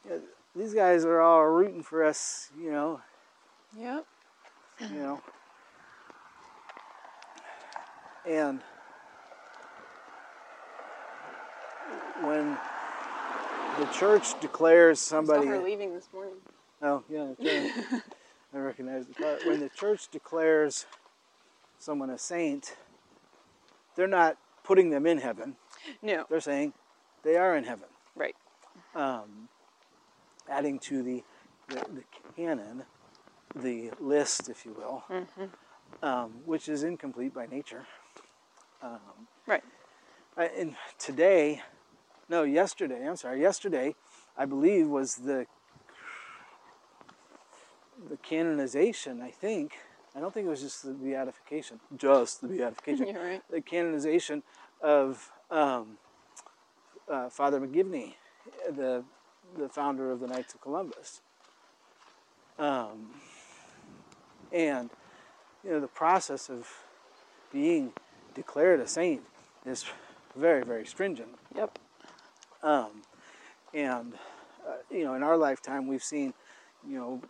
yeah, 0.09 0.17
these 0.55 0.73
guys 0.73 1.05
are 1.05 1.21
all 1.21 1.45
rooting 1.45 1.81
for 1.83 2.03
us, 2.03 2.49
you 2.59 2.71
know, 2.71 3.01
Yep. 3.77 4.05
you 4.81 4.99
know. 4.99 5.21
And 8.27 8.61
when 12.21 12.57
the 13.79 13.85
church 13.87 14.39
declares 14.41 14.99
I 14.99 15.01
saw 15.01 15.15
somebody, 15.17 15.47
her 15.47 15.59
leaving 15.59 15.93
this 15.93 16.07
morning. 16.13 16.35
oh 16.81 17.03
yeah. 17.09 17.29
I 18.53 18.57
recognize 18.59 19.05
the 19.07 19.13
car. 19.13 19.37
When 19.45 19.59
the 19.61 19.69
church 19.69 20.09
declares 20.09 20.85
someone 21.81 22.09
a 22.11 22.17
saint, 22.17 22.75
they're 23.95 24.07
not 24.07 24.37
putting 24.63 24.89
them 24.91 25.05
in 25.07 25.17
heaven. 25.17 25.55
No. 26.01 26.25
They're 26.29 26.39
saying 26.39 26.73
they 27.23 27.35
are 27.37 27.57
in 27.57 27.63
heaven. 27.63 27.87
Right. 28.15 28.35
um, 28.95 29.47
adding 30.49 30.77
to 30.79 31.01
the, 31.01 31.23
the, 31.69 31.75
the 31.75 32.03
canon, 32.35 32.83
the 33.55 33.91
list, 33.99 34.49
if 34.49 34.65
you 34.65 34.73
will, 34.77 35.03
um, 36.03 36.31
which 36.45 36.67
is 36.69 36.83
incomplete 36.83 37.33
by 37.33 37.45
nature. 37.47 37.85
Um, 38.81 38.99
Right. 39.47 39.63
I- 40.37 40.45
and 40.57 40.75
today, 40.99 41.61
no, 42.29 42.43
yesterday, 42.43 43.07
I'm 43.07 43.15
sorry, 43.15 43.41
yesterday, 43.41 43.95
I 44.37 44.45
believe 44.45 44.87
was 44.87 45.15
the 45.15 45.45
the 48.09 48.17
canonization, 48.17 49.21
I 49.21 49.29
think. 49.29 49.77
I 50.15 50.19
don't 50.19 50.33
think 50.33 50.47
it 50.47 50.49
was 50.49 50.61
just 50.61 50.83
the 50.83 50.91
beatification, 50.91 51.79
just 51.97 52.41
the 52.41 52.47
beatification 52.47 53.07
You're 53.13 53.23
right. 53.23 53.41
the 53.49 53.61
canonization 53.61 54.43
of 54.81 55.31
um, 55.49 55.97
uh, 57.09 57.29
Father 57.29 57.59
McGivney, 57.59 58.15
the 58.69 59.03
the 59.57 59.69
founder 59.69 60.11
of 60.11 60.19
the 60.19 60.27
Knights 60.27 60.53
of 60.53 60.61
Columbus. 60.61 61.21
Um, 62.57 63.11
and 64.51 64.89
you 65.63 65.71
know 65.71 65.79
the 65.79 65.87
process 65.87 66.49
of 66.49 66.67
being 67.51 67.93
declared 68.33 68.79
a 68.79 68.87
saint 68.87 69.21
is 69.65 69.85
very 70.35 70.63
very 70.63 70.85
stringent. 70.85 71.29
Yep. 71.55 71.79
Um, 72.63 73.03
and 73.73 74.13
uh, 74.67 74.75
you 74.89 75.03
know 75.03 75.15
in 75.15 75.23
our 75.23 75.37
lifetime 75.37 75.87
we've 75.87 76.03
seen 76.03 76.33
you 76.87 76.97
know 76.97 77.21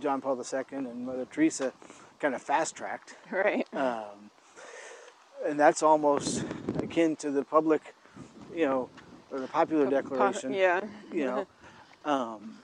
John 0.00 0.20
Paul 0.20 0.38
II 0.42 0.62
and 0.78 1.06
Mother 1.06 1.26
Teresa 1.30 1.72
kind 2.20 2.34
of 2.34 2.42
fast 2.42 2.74
tracked 2.76 3.16
Right. 3.30 3.66
um, 3.74 4.30
and 5.46 5.58
that's 5.60 5.82
almost 5.82 6.44
akin 6.82 7.16
to 7.16 7.30
the 7.30 7.44
public, 7.44 7.94
you 8.54 8.64
know, 8.66 8.88
or 9.30 9.40
the 9.40 9.46
popular 9.48 9.84
Po- 9.84 9.90
declaration, 9.90 10.52
yeah. 10.54 10.80
you 11.12 11.24
know. 11.24 11.46
Um, 12.06 12.58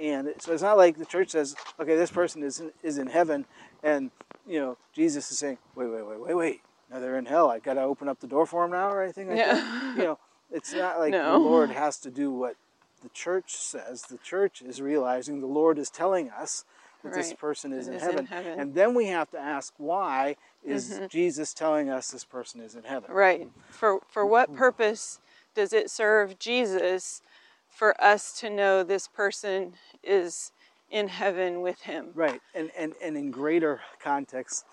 and 0.00 0.34
so 0.40 0.52
it's 0.52 0.62
not 0.62 0.76
like 0.76 0.98
the 0.98 1.06
church 1.06 1.30
says, 1.30 1.54
okay, 1.78 1.94
this 1.96 2.10
person 2.10 2.42
is 2.42 2.58
in, 2.58 2.72
is 2.82 2.98
in 2.98 3.06
heaven, 3.06 3.46
and 3.84 4.10
you 4.44 4.58
know, 4.58 4.76
Jesus 4.92 5.30
is 5.30 5.38
saying, 5.38 5.58
wait, 5.76 5.86
wait, 5.86 6.04
wait, 6.04 6.18
wait, 6.20 6.34
wait, 6.34 6.60
now 6.90 6.98
they're 6.98 7.16
in 7.16 7.26
hell. 7.26 7.48
I 7.48 7.60
got 7.60 7.74
to 7.74 7.82
open 7.82 8.08
up 8.08 8.18
the 8.18 8.26
door 8.26 8.44
for 8.44 8.64
them 8.64 8.72
now 8.72 8.90
or 8.90 9.02
anything 9.04 9.28
like 9.28 9.38
Yeah. 9.38 9.54
that. 9.54 9.94
You 9.96 10.02
know, 10.02 10.18
it's 10.50 10.72
not 10.74 10.98
like 10.98 11.12
No. 11.12 11.32
the 11.34 11.38
Lord 11.38 11.70
has 11.70 11.98
to 11.98 12.10
do 12.10 12.32
what 12.32 12.56
the 13.02 13.08
church 13.10 13.56
says. 13.56 14.02
The 14.02 14.18
church 14.18 14.62
is 14.62 14.80
realizing 14.80 15.40
the 15.40 15.46
Lord 15.46 15.78
is 15.78 15.90
telling 15.90 16.30
us 16.30 16.64
that 17.04 17.14
this 17.14 17.32
person 17.32 17.72
is, 17.72 17.88
in, 17.88 17.94
is 17.94 18.02
in 18.02 18.08
heaven. 18.08 18.26
heaven. 18.26 18.52
Mm-hmm. 18.52 18.60
and 18.60 18.74
then 18.74 18.94
we 18.94 19.06
have 19.06 19.30
to 19.30 19.38
ask 19.38 19.72
why 19.78 20.36
is 20.64 21.00
Jesus 21.08 21.54
telling 21.54 21.88
us 21.88 22.10
this 22.10 22.24
person 22.24 22.60
is 22.60 22.74
in 22.74 22.82
heaven? 22.82 23.10
Right. 23.12 23.48
For 23.70 24.00
for 24.08 24.26
what 24.26 24.54
purpose 24.54 25.20
does 25.54 25.72
it 25.72 25.90
serve 25.90 26.38
Jesus 26.38 27.22
for 27.68 28.00
us 28.02 28.38
to 28.40 28.50
know 28.50 28.82
this 28.82 29.06
person 29.08 29.74
is 30.02 30.52
in 30.90 31.08
heaven 31.08 31.60
with 31.60 31.82
him? 31.82 32.08
Right, 32.14 32.40
and 32.54 32.70
and 32.76 32.94
and 33.02 33.16
in 33.16 33.30
greater 33.30 33.80
context, 34.00 34.64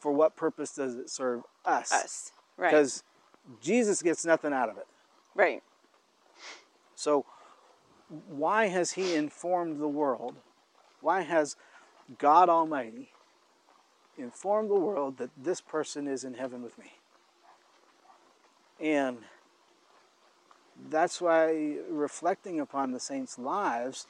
for 0.00 0.12
what 0.12 0.36
purpose 0.36 0.72
does 0.74 0.94
it 0.94 1.10
serve 1.10 1.42
us? 1.64 1.92
Us. 1.92 2.32
Right. 2.56 2.70
Because 2.70 3.02
Jesus 3.60 4.02
gets 4.02 4.24
nothing 4.24 4.52
out 4.52 4.68
of 4.68 4.76
it. 4.78 4.86
right. 5.34 5.62
So, 6.96 7.24
why 8.26 8.66
has 8.66 8.92
He 8.92 9.14
informed 9.14 9.78
the 9.80 9.88
world? 9.88 10.34
Why 11.00 11.20
has 11.20 11.54
God 12.18 12.48
Almighty 12.48 13.10
informed 14.18 14.70
the 14.70 14.74
world 14.74 15.18
that 15.18 15.30
this 15.36 15.60
person 15.60 16.08
is 16.08 16.24
in 16.24 16.34
heaven 16.34 16.62
with 16.62 16.76
me? 16.78 16.94
And 18.80 19.18
that's 20.90 21.20
why 21.20 21.76
reflecting 21.88 22.60
upon 22.60 22.92
the 22.92 23.00
saints' 23.00 23.38
lives 23.38 24.06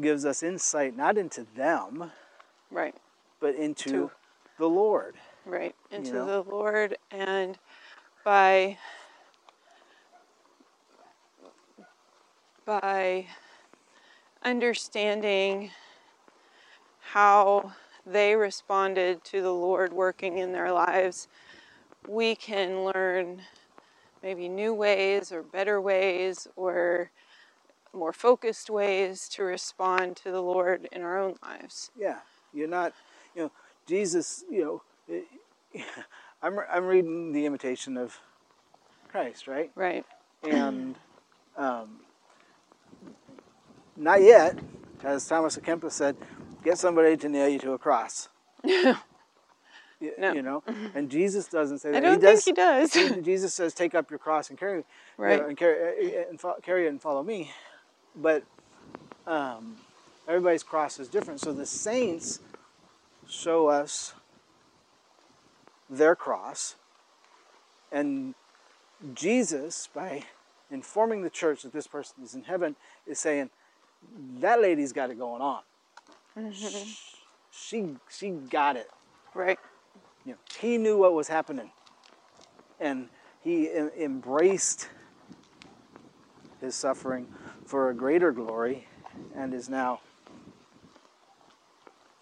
gives 0.00 0.24
us 0.24 0.42
insight 0.42 0.96
not 0.96 1.18
into 1.18 1.44
them, 1.56 2.12
Right. 2.70 2.94
but 3.40 3.54
into 3.56 3.90
To- 3.90 4.10
the 4.58 4.68
Lord. 4.68 5.16
Right. 5.44 5.74
Into 5.90 6.12
know? 6.12 6.26
the 6.42 6.50
Lord 6.50 6.96
and 7.10 7.58
by 8.24 8.78
by 12.70 13.26
understanding 14.44 15.72
how 17.00 17.72
they 18.06 18.36
responded 18.36 19.24
to 19.24 19.42
the 19.42 19.52
Lord 19.52 19.92
working 19.92 20.38
in 20.38 20.52
their 20.52 20.70
lives, 20.70 21.26
we 22.06 22.36
can 22.36 22.84
learn 22.84 23.42
maybe 24.22 24.48
new 24.48 24.72
ways 24.72 25.32
or 25.32 25.42
better 25.42 25.80
ways 25.80 26.46
or 26.54 27.10
more 27.92 28.12
focused 28.12 28.70
ways 28.70 29.28
to 29.30 29.42
respond 29.42 30.14
to 30.18 30.30
the 30.30 30.40
Lord 30.40 30.86
in 30.92 31.02
our 31.02 31.18
own 31.18 31.34
lives. 31.42 31.90
Yeah, 31.98 32.18
you're 32.54 32.68
not, 32.68 32.92
you 33.34 33.42
know, 33.42 33.52
Jesus, 33.84 34.44
you 34.48 34.80
know, 35.08 35.24
I'm, 36.40 36.60
I'm 36.72 36.84
reading 36.84 37.32
the 37.32 37.46
imitation 37.46 37.96
of 37.96 38.20
Christ, 39.08 39.48
right? 39.48 39.72
Right. 39.74 40.06
And 40.44 40.94
um, 41.56 41.98
not 44.00 44.22
yet, 44.22 44.58
as 45.04 45.26
Thomas 45.26 45.56
à 45.56 45.62
Kempis 45.62 45.92
said, 45.92 46.16
get 46.64 46.78
somebody 46.78 47.16
to 47.16 47.28
nail 47.28 47.48
you 47.48 47.58
to 47.60 47.72
a 47.72 47.78
cross. 47.78 48.28
No. 50.18 50.32
You 50.32 50.40
know, 50.40 50.62
and 50.94 51.10
Jesus 51.10 51.46
doesn't 51.46 51.80
say 51.80 51.90
that. 51.90 51.98
I 51.98 52.00
don't 52.00 52.22
does, 52.22 52.42
think 52.42 52.56
he 52.56 52.62
does. 52.62 52.92
Jesus 53.22 53.52
says, 53.52 53.74
"Take 53.74 53.94
up 53.94 54.08
your 54.08 54.18
cross 54.18 54.48
and 54.48 54.58
carry, 54.58 54.78
you 54.78 54.84
know, 55.18 55.46
and 55.46 55.58
carry, 55.58 56.16
uh, 56.16 56.24
and 56.30 56.40
fo- 56.40 56.56
carry 56.62 56.86
it 56.86 56.88
and 56.88 57.02
follow 57.02 57.22
me." 57.22 57.52
But 58.16 58.44
um, 59.26 59.76
everybody's 60.26 60.62
cross 60.62 60.98
is 60.98 61.08
different. 61.08 61.40
So 61.40 61.52
the 61.52 61.66
saints 61.66 62.40
show 63.28 63.66
us 63.66 64.14
their 65.90 66.16
cross, 66.16 66.76
and 67.92 68.34
Jesus, 69.12 69.86
by 69.92 70.24
informing 70.70 71.20
the 71.20 71.30
church 71.30 71.60
that 71.62 71.74
this 71.74 71.86
person 71.86 72.24
is 72.24 72.34
in 72.34 72.44
heaven, 72.44 72.74
is 73.06 73.18
saying 73.18 73.50
that 74.40 74.60
lady's 74.60 74.92
got 74.92 75.10
it 75.10 75.18
going 75.18 75.42
on. 75.42 75.62
Mm-hmm. 76.38 76.90
She 77.50 77.96
she 78.10 78.30
got 78.30 78.76
it. 78.76 78.88
Right. 79.34 79.58
You 80.24 80.32
know, 80.32 80.38
he 80.58 80.78
knew 80.78 80.98
what 80.98 81.14
was 81.14 81.28
happening, 81.28 81.70
and 82.78 83.08
he 83.40 83.70
em- 83.70 83.90
embraced 83.98 84.88
his 86.60 86.74
suffering 86.74 87.26
for 87.64 87.90
a 87.90 87.94
greater 87.94 88.32
glory, 88.32 88.86
and 89.34 89.54
is 89.54 89.68
now 89.68 90.00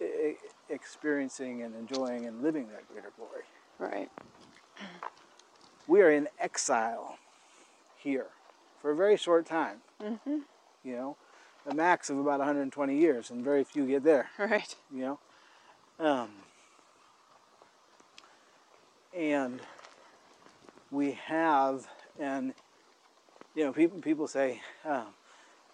e- 0.00 0.34
experiencing 0.68 1.62
and 1.62 1.74
enjoying 1.74 2.26
and 2.26 2.42
living 2.42 2.68
that 2.68 2.86
greater 2.88 3.10
glory. 3.16 3.42
Right. 3.78 4.10
We 5.86 6.02
are 6.02 6.10
in 6.10 6.28
exile 6.38 7.18
here 7.96 8.26
for 8.80 8.90
a 8.90 8.96
very 8.96 9.16
short 9.16 9.46
time. 9.46 9.78
Mm-hmm. 10.02 10.38
You 10.84 10.96
know, 10.96 11.16
a 11.68 11.74
max 11.74 12.10
of 12.10 12.18
about 12.18 12.38
120 12.38 12.96
years, 12.96 13.30
and 13.30 13.44
very 13.44 13.62
few 13.64 13.86
get 13.86 14.02
there. 14.04 14.30
Right. 14.38 14.74
you 14.92 15.02
know 15.02 15.18
um, 15.98 16.30
and 19.16 19.60
we 20.90 21.12
have 21.12 21.86
and 22.18 22.54
you 23.54 23.64
know 23.64 23.72
people 23.72 23.98
people 24.00 24.26
say 24.26 24.60
um, 24.84 25.06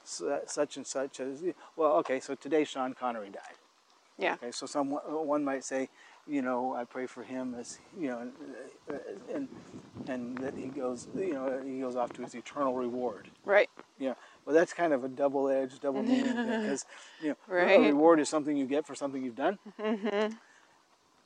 such 0.02 0.76
and 0.76 0.86
such 0.86 1.20
as 1.20 1.42
well 1.76 1.92
okay 1.96 2.20
so 2.20 2.34
today 2.34 2.64
Sean 2.64 2.94
Connery 2.94 3.30
died 3.30 3.58
Yeah. 4.18 4.34
okay 4.34 4.50
so 4.50 4.66
someone 4.66 5.02
one 5.04 5.44
might 5.44 5.64
say 5.64 5.88
you 6.26 6.42
know 6.42 6.74
I 6.74 6.84
pray 6.84 7.06
for 7.06 7.22
him 7.22 7.54
as 7.58 7.78
you 7.98 8.08
know 8.08 8.18
and 8.18 8.32
and, 9.34 9.48
and 10.08 10.38
that 10.38 10.54
he 10.56 10.66
goes 10.66 11.06
you 11.16 11.34
know 11.34 11.62
he 11.64 11.80
goes 11.80 11.96
off 11.96 12.12
to 12.14 12.22
his 12.22 12.34
eternal 12.34 12.74
reward 12.74 13.28
Right. 13.44 13.68
yeah, 13.98 14.14
well, 14.44 14.54
that's 14.54 14.72
kind 14.72 14.92
of 14.92 15.04
a 15.04 15.08
double-edged, 15.08 15.80
double 15.80 16.02
meaning 16.10 16.34
because 16.34 16.84
you 17.22 17.30
know 17.30 17.36
Right. 17.48 17.78
a 17.78 17.82
reward 17.82 18.20
is 18.20 18.28
something 18.28 18.56
you 18.56 18.66
get 18.66 18.86
for 18.86 18.94
something 18.94 19.22
you've 19.22 19.36
done, 19.36 19.58
mm-hmm. 19.80 20.34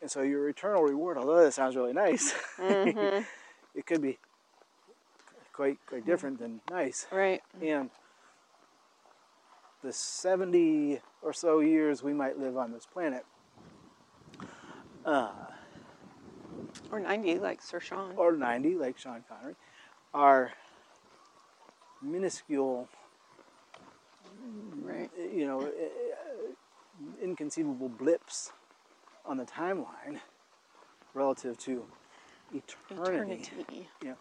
and 0.00 0.10
so 0.10 0.22
your 0.22 0.48
eternal 0.48 0.82
reward, 0.82 1.16
although 1.18 1.42
that 1.42 1.52
sounds 1.54 1.76
really 1.76 1.92
nice, 1.92 2.32
Mm-hmm. 2.58 3.22
it 3.78 3.86
could 3.86 4.00
be 4.02 4.18
quite 5.52 5.78
quite 5.86 6.06
different 6.06 6.38
than 6.38 6.60
nice. 6.70 7.06
Right. 7.10 7.42
And 7.60 7.90
the 9.82 9.92
seventy 9.92 11.00
or 11.22 11.32
so 11.32 11.60
years 11.60 12.02
we 12.02 12.12
might 12.12 12.38
live 12.38 12.56
on 12.56 12.72
this 12.72 12.86
planet, 12.86 13.24
Or 16.90 17.00
90, 17.00 17.38
like 17.38 17.62
Sir 17.62 17.80
Sean. 17.80 18.14
or 18.16 18.32
ninety, 18.32 18.74
like 18.74 18.98
Sean 18.98 19.22
Connery, 19.28 19.54
are 20.14 20.52
minuscule 22.02 22.88
Right. 24.80 25.10
you 25.18 25.46
know, 25.46 25.60
uh, 25.62 27.22
inconceivable 27.22 27.88
blips 27.88 28.52
on 29.24 29.36
the 29.36 29.44
timeline 29.44 30.20
relative 31.14 31.58
to 31.58 31.84
eternity. 32.52 33.42
Eternity. 33.42 33.88
You 34.02 34.08
know, 34.08 34.16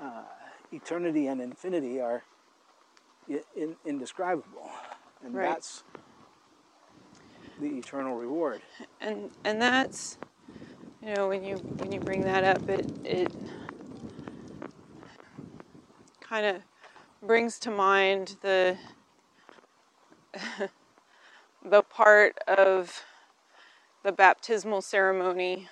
uh, 0.00 0.24
eternity 0.72 1.28
and 1.28 1.40
infinity 1.40 2.00
are 2.00 2.22
in, 3.56 3.76
indescribable, 3.84 4.70
and 5.24 5.34
Right. 5.34 5.48
that's 5.48 5.84
the 7.58 7.68
eternal 7.78 8.16
reward. 8.16 8.62
And 9.00 9.30
and 9.44 9.60
that's 9.60 10.18
you 11.02 11.14
know 11.14 11.28
when 11.28 11.44
you 11.44 11.56
when 11.56 11.92
you 11.92 12.00
bring 12.00 12.22
that 12.22 12.44
up 12.44 12.68
it 12.68 12.90
it 13.04 13.32
kind 16.20 16.46
of 16.46 16.62
brings 17.22 17.58
to 17.60 17.70
mind 17.70 18.36
the 18.40 18.76
the 21.64 21.82
part 21.82 22.38
of 22.48 23.04
the 24.04 24.12
baptismal 24.12 24.82
ceremony 24.82 25.68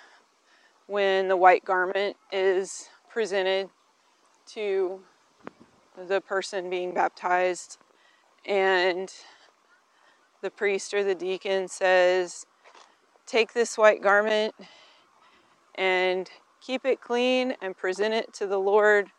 when 0.87 1.27
the 1.27 1.37
white 1.37 1.65
garment 1.65 2.17
is 2.31 2.89
presented 3.09 3.69
to 4.45 5.01
the 6.07 6.21
person 6.21 6.69
being 6.69 6.93
baptized 6.93 7.77
and 8.45 9.13
the 10.41 10.51
priest 10.51 10.93
or 10.93 11.03
the 11.03 11.15
deacon 11.15 11.67
says 11.67 12.45
take 13.27 13.53
this 13.53 13.77
white 13.77 14.01
garment 14.01 14.53
and 15.75 16.29
keep 16.61 16.85
it 16.85 17.01
clean 17.01 17.55
and 17.61 17.77
present 17.77 18.13
it 18.13 18.33
to 18.33 18.47
the 18.47 18.59
Lord 18.59 19.11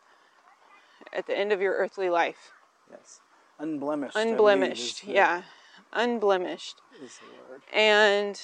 at 1.12 1.26
the 1.26 1.38
end 1.38 1.52
of 1.52 1.62
your 1.62 1.74
earthly 1.74 2.10
life. 2.10 2.52
Yes, 2.90 3.21
unblemished. 3.62 4.16
Unblemished, 4.16 5.04
yeah, 5.04 5.42
unblemished. 5.92 6.80
is 7.02 7.18
the 7.18 7.52
word. 7.52 7.62
And 7.72 8.40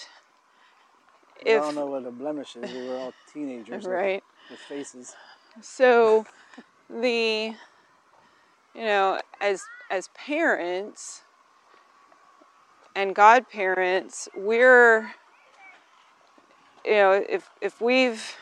We 1.45 1.53
if 1.53 1.63
all 1.63 1.73
know 1.73 1.87
what 1.87 2.07
a 2.07 2.11
blemish 2.11 2.57
is. 2.57 2.71
We 2.73 2.89
were 2.89 2.97
all 2.97 3.15
teenagers, 3.33 3.85
right, 3.85 4.23
with 4.51 4.61
faces. 4.61 5.15
so 5.61 6.25
the 6.91 7.55
you 8.75 8.85
know 8.85 9.21
as 9.41 9.63
as 9.91 10.09
parents 10.15 11.23
and 12.95 13.15
godparents 13.15 14.29
we're 14.37 15.13
you 16.85 16.93
know 16.93 17.25
if 17.29 17.51
if 17.61 17.81
we've 17.81 18.37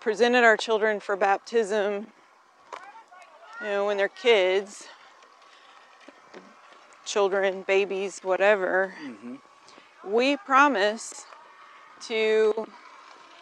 presented 0.00 0.44
our 0.44 0.56
children 0.56 1.00
for 1.00 1.16
baptism, 1.16 2.06
you 3.60 3.66
know, 3.66 3.86
when 3.86 3.96
they're 3.96 4.08
kids, 4.08 4.88
children, 7.04 7.62
babies, 7.66 8.20
whatever, 8.22 8.94
mm-hmm. 9.04 9.36
we 10.04 10.36
promise 10.38 11.26
to 12.02 12.66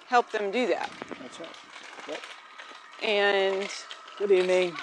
help 0.09 0.31
them 0.31 0.51
do 0.51 0.67
that. 0.69 0.91
That's 1.21 1.41
right. 1.41 1.49
Yep. 2.09 2.21
And 3.03 3.71
Good 4.17 4.31
evening. 4.31 4.77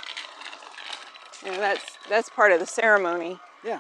you 1.46 1.52
know, 1.52 1.58
that's 1.58 1.98
that's 2.10 2.30
part 2.30 2.52
of 2.52 2.60
the 2.60 2.66
ceremony. 2.66 3.40
Yeah. 3.64 3.80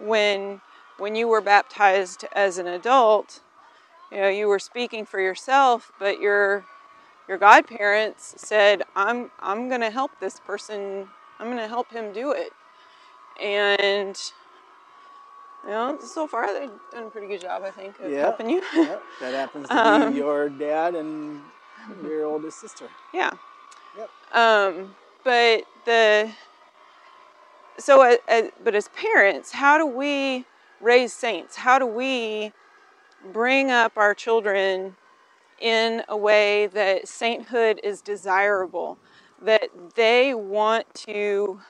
when 0.00 0.60
when 0.98 1.16
you 1.16 1.26
were 1.26 1.40
baptized 1.40 2.24
as 2.32 2.58
an 2.58 2.68
adult, 2.68 3.40
you 4.12 4.18
know, 4.18 4.28
you 4.28 4.46
were 4.46 4.60
speaking 4.60 5.04
for 5.04 5.18
yourself, 5.20 5.90
but 5.98 6.20
your 6.20 6.64
your 7.28 7.38
godparents 7.38 8.34
said, 8.38 8.82
"I'm 8.96 9.30
I'm 9.40 9.68
going 9.68 9.80
to 9.80 9.90
help 9.90 10.12
this 10.20 10.40
person. 10.40 11.08
I'm 11.38 11.46
going 11.46 11.58
to 11.58 11.68
help 11.68 11.90
him 11.92 12.12
do 12.12 12.32
it." 12.32 12.52
And 13.42 14.18
you 15.64 15.70
know, 15.70 15.98
so 16.00 16.26
far 16.26 16.52
they've 16.52 16.70
done 16.92 17.04
a 17.04 17.10
pretty 17.10 17.28
good 17.28 17.40
job, 17.40 17.62
I 17.64 17.70
think, 17.70 17.98
of 18.00 18.10
Yeah. 18.10 18.22
helping 18.22 18.50
you. 18.50 18.62
That 18.72 19.00
happens 19.20 19.68
to 19.68 19.74
Um, 19.74 20.12
be 20.12 20.18
your 20.18 20.48
dad 20.48 20.94
and 20.94 21.40
your 22.02 22.24
oldest 22.26 22.60
sister. 22.60 22.88
yeah. 23.12 23.30
Yep. 23.96 24.10
Um, 24.32 24.94
but 25.24 25.64
the 25.84 26.30
so, 27.78 28.02
uh, 28.02 28.16
uh, 28.28 28.42
but 28.62 28.74
as 28.74 28.88
parents, 28.88 29.52
how 29.52 29.78
do 29.78 29.86
we 29.86 30.44
raise 30.80 31.12
saints? 31.12 31.56
How 31.56 31.78
do 31.78 31.86
we 31.86 32.52
bring 33.32 33.70
up 33.70 33.92
our 33.96 34.14
children 34.14 34.96
in 35.62 36.02
a 36.08 36.16
way 36.16 36.66
that 36.66 37.06
sainthood 37.06 37.80
is 37.84 38.02
desirable, 38.02 38.98
that 39.40 39.70
they 39.94 40.34
want 40.34 40.92
to 40.92 41.60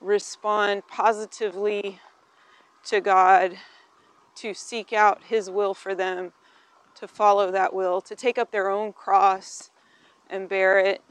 respond 0.00 0.82
positively 0.88 2.00
to 2.84 3.02
God, 3.02 3.58
to 4.36 4.54
seek 4.54 4.94
out 4.94 5.24
His 5.24 5.50
will 5.50 5.74
for 5.74 5.94
them, 5.94 6.32
to 6.94 7.06
follow 7.06 7.50
that 7.50 7.74
will, 7.74 8.00
to 8.00 8.16
take 8.16 8.38
up 8.38 8.50
their 8.50 8.70
own 8.70 8.94
cross 8.94 9.70
and 10.30 10.48
bear 10.48 10.78
it. 10.78 11.02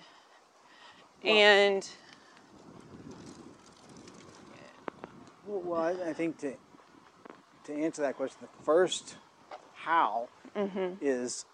and 1.24 1.88
Well, 5.46 5.62
well, 5.64 5.82
I, 5.82 6.10
I 6.10 6.14
think 6.14 6.40
to 6.40 6.54
to 7.66 7.74
answer 7.74 8.02
that 8.02 8.18
question, 8.18 8.40
the 8.42 8.64
first 8.64 9.18
how 9.74 10.28
Mm-hmm. 10.56 10.96
is 11.02 11.46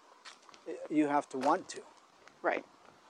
uh, 0.68 0.72
you 0.90 1.06
have 1.08 1.28
to 1.30 1.38
want 1.38 1.68
to. 1.70 1.80
right, 2.42 2.64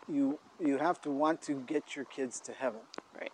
You 0.09 0.39
you 0.61 0.79
have 0.79 1.01
to 1.03 1.11
want 1.11 1.43
to 1.43 1.53
get 1.67 1.95
your 1.97 2.05
kids 2.07 2.41
to 2.41 2.53
heaven, 2.53 2.81
right, 3.19 3.33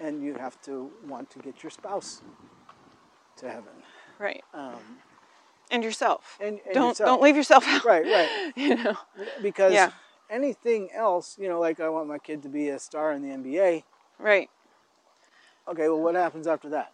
and 0.00 0.22
you 0.22 0.34
have 0.34 0.60
to 0.62 0.90
want 1.06 1.30
to 1.30 1.38
get 1.38 1.62
your 1.62 1.70
spouse 1.70 2.22
to 3.36 3.48
heaven. 3.48 3.82
right. 4.18 4.42
Um, 4.54 4.98
And 5.70 5.82
yourself. 5.84 6.38
and, 6.40 6.60
and 6.64 6.74
don't 6.74 6.88
yourself. 6.88 7.06
don't 7.06 7.22
leave 7.22 7.36
yourself 7.36 7.64
out. 7.66 7.84
Right, 7.84 8.04
right. 8.04 8.52
You 8.56 8.76
know. 8.76 8.96
Because 9.40 9.72
Yeah. 9.72 9.90
anything 10.30 10.90
else, 10.92 11.36
you 11.38 11.48
know, 11.48 11.60
like 11.60 11.80
I 11.80 11.88
want 11.88 12.08
my 12.08 12.18
kid 12.18 12.42
to 12.42 12.48
be 12.48 12.68
a 12.70 12.78
star 12.78 13.12
in 13.12 13.22
the 13.22 13.28
NBA. 13.30 13.84
Right, 14.18 14.50
Okay, 15.68 15.88
well, 15.88 16.00
what 16.00 16.14
happens 16.14 16.46
after 16.46 16.68
that? 16.70 16.92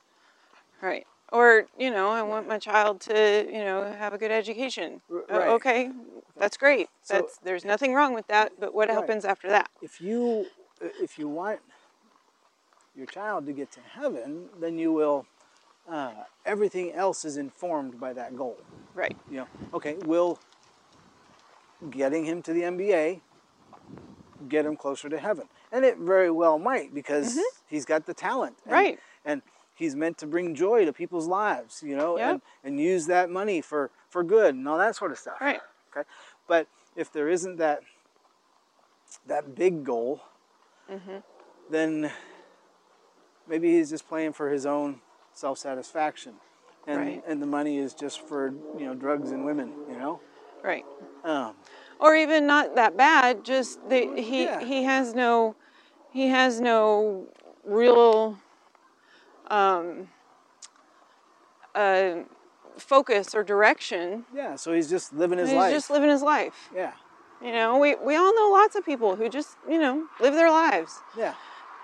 right. 0.83 1.07
Or 1.33 1.67
you 1.79 1.91
know, 1.91 2.09
I 2.11 2.23
want 2.23 2.49
my 2.49 2.59
child 2.59 3.01
to 3.03 3.47
you 3.47 3.65
know 3.65 3.93
have 3.99 4.13
a 4.15 4.19
good 4.19 4.31
education. 4.31 5.01
Uh, 5.11 5.39
right. 5.39 5.49
okay, 5.51 5.91
that's 6.37 6.57
great. 6.57 6.89
So- 7.03 7.17
that's 7.17 7.39
there's 7.39 7.65
nothing 7.65 7.95
wrong 7.95 8.15
with 8.15 8.27
that. 8.29 8.53
But 8.59 8.75
what 8.75 8.89
Right. 8.89 8.95
happens 8.95 9.25
after 9.25 9.49
that? 9.49 9.71
if 9.83 10.01
you 10.01 10.47
if 10.81 11.19
you 11.19 11.29
want 11.29 11.61
your 12.95 13.07
child 13.07 13.47
to 13.47 13.53
get 13.53 13.71
to 13.73 13.81
heaven, 13.81 14.49
then 14.59 14.79
you 14.79 14.93
will. 14.93 15.27
Uh, 15.89 16.13
everything 16.45 16.93
else 16.93 17.25
is 17.25 17.39
informed 17.39 17.99
by 17.99 18.13
that 18.13 18.37
goal. 18.37 18.59
Right, 18.95 19.17
You 19.31 19.39
know, 19.39 19.49
okay, 19.73 19.95
will 20.05 20.39
getting 21.91 22.27
him 22.27 22.43
to 22.43 22.53
the 22.53 22.61
NBA 22.63 23.23
get 24.49 24.67
him 24.67 24.77
closer 24.77 25.09
to 25.09 25.19
heaven? 25.19 25.49
And 25.73 25.87
it 25.87 25.97
very 25.97 26.31
well 26.31 26.59
might 26.59 26.93
because 26.95 27.39
he's 27.67 27.87
got 27.87 28.05
the 28.05 28.13
talent, 28.13 28.57
and, 28.67 28.73
Mm-hmm. 28.73 28.75
Right. 28.75 28.99
And 29.25 29.43
he's 29.79 29.95
meant 29.95 30.19
to 30.19 30.27
bring 30.27 30.55
joy 30.55 30.85
to 30.85 30.93
people's 30.93 31.27
lives, 31.29 31.83
you 31.87 31.97
know, 31.97 32.19
Yep. 32.19 32.31
and 32.31 32.41
and 32.65 32.81
use 32.81 33.07
that 33.07 33.31
money 33.31 33.61
for 33.61 33.91
for 34.11 34.23
good 34.25 34.55
and 34.55 34.69
all 34.69 34.79
that 34.79 34.97
sort 34.97 35.13
of 35.13 35.19
stuff. 35.19 35.41
right, 35.41 35.61
Okay, 35.97 36.07
but 36.47 36.67
if 36.97 37.13
there 37.13 37.29
isn't 37.29 37.57
that 37.59 37.81
that 39.27 39.55
big 39.55 39.85
goal, 39.85 40.21
Mm-hmm. 40.91 41.19
then 41.71 42.11
maybe 43.47 43.71
he's 43.73 43.91
just 43.91 44.09
playing 44.09 44.33
for 44.33 44.51
his 44.51 44.65
own 44.67 45.01
self 45.35 45.59
satisfaction, 45.59 46.35
and 46.87 46.99
Right. 46.99 47.23
and 47.27 47.41
the 47.43 47.47
money 47.47 47.79
is 47.79 47.95
just 47.95 48.21
for 48.27 48.53
you 48.79 48.87
know 48.87 48.95
drugs 48.95 49.31
and 49.31 49.45
women, 49.45 49.73
you 49.91 49.99
know. 49.99 50.21
right. 50.63 50.85
Um, 51.25 51.55
or 52.01 52.15
even 52.15 52.47
not 52.47 52.75
that 52.77 52.97
bad 52.97 53.45
just 53.45 53.87
the, 53.89 54.07
he 54.21 54.45
Yeah. 54.45 54.65
he 54.65 54.85
has 54.85 55.15
no 55.15 55.55
he 56.13 56.29
has 56.29 56.61
no 56.61 57.27
real 57.65 58.39
um, 59.49 60.09
uh, 61.75 62.17
focus 62.77 63.35
or 63.35 63.43
direction. 63.43 64.25
Yeah, 64.35 64.57
so 64.57 64.73
he's 64.73 64.89
just 64.89 65.13
living 65.13 65.39
his 65.39 65.51
he's 65.51 65.57
life. 65.57 65.73
just 65.73 65.91
living 65.91 66.11
his 66.11 66.23
life. 66.23 66.71
Yeah, 66.75 66.93
you 67.43 67.53
know 67.53 67.79
we, 67.79 67.95
we 67.97 68.17
all 68.17 68.35
know 68.35 68.51
lots 68.53 68.77
of 68.77 68.85
people 68.85 69.17
who 69.17 69.29
just 69.29 69.57
you 69.69 69.79
know 69.79 70.07
live 70.21 70.35
their 70.35 70.51
lives. 70.51 71.01
Yeah. 71.17 71.35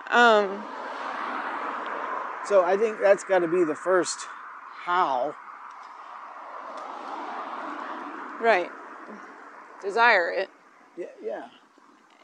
um, 0.09 0.63
So 2.47 2.63
I 2.63 2.77
think 2.77 2.99
that's 3.01 3.23
got 3.23 3.39
to 3.39 3.47
be 3.47 3.63
the 3.63 3.75
first 3.75 4.19
how. 4.85 5.33
right. 8.41 8.69
Desire 9.81 10.29
it. 10.29 10.49
Yeah, 10.97 11.05
yeah, 11.23 11.47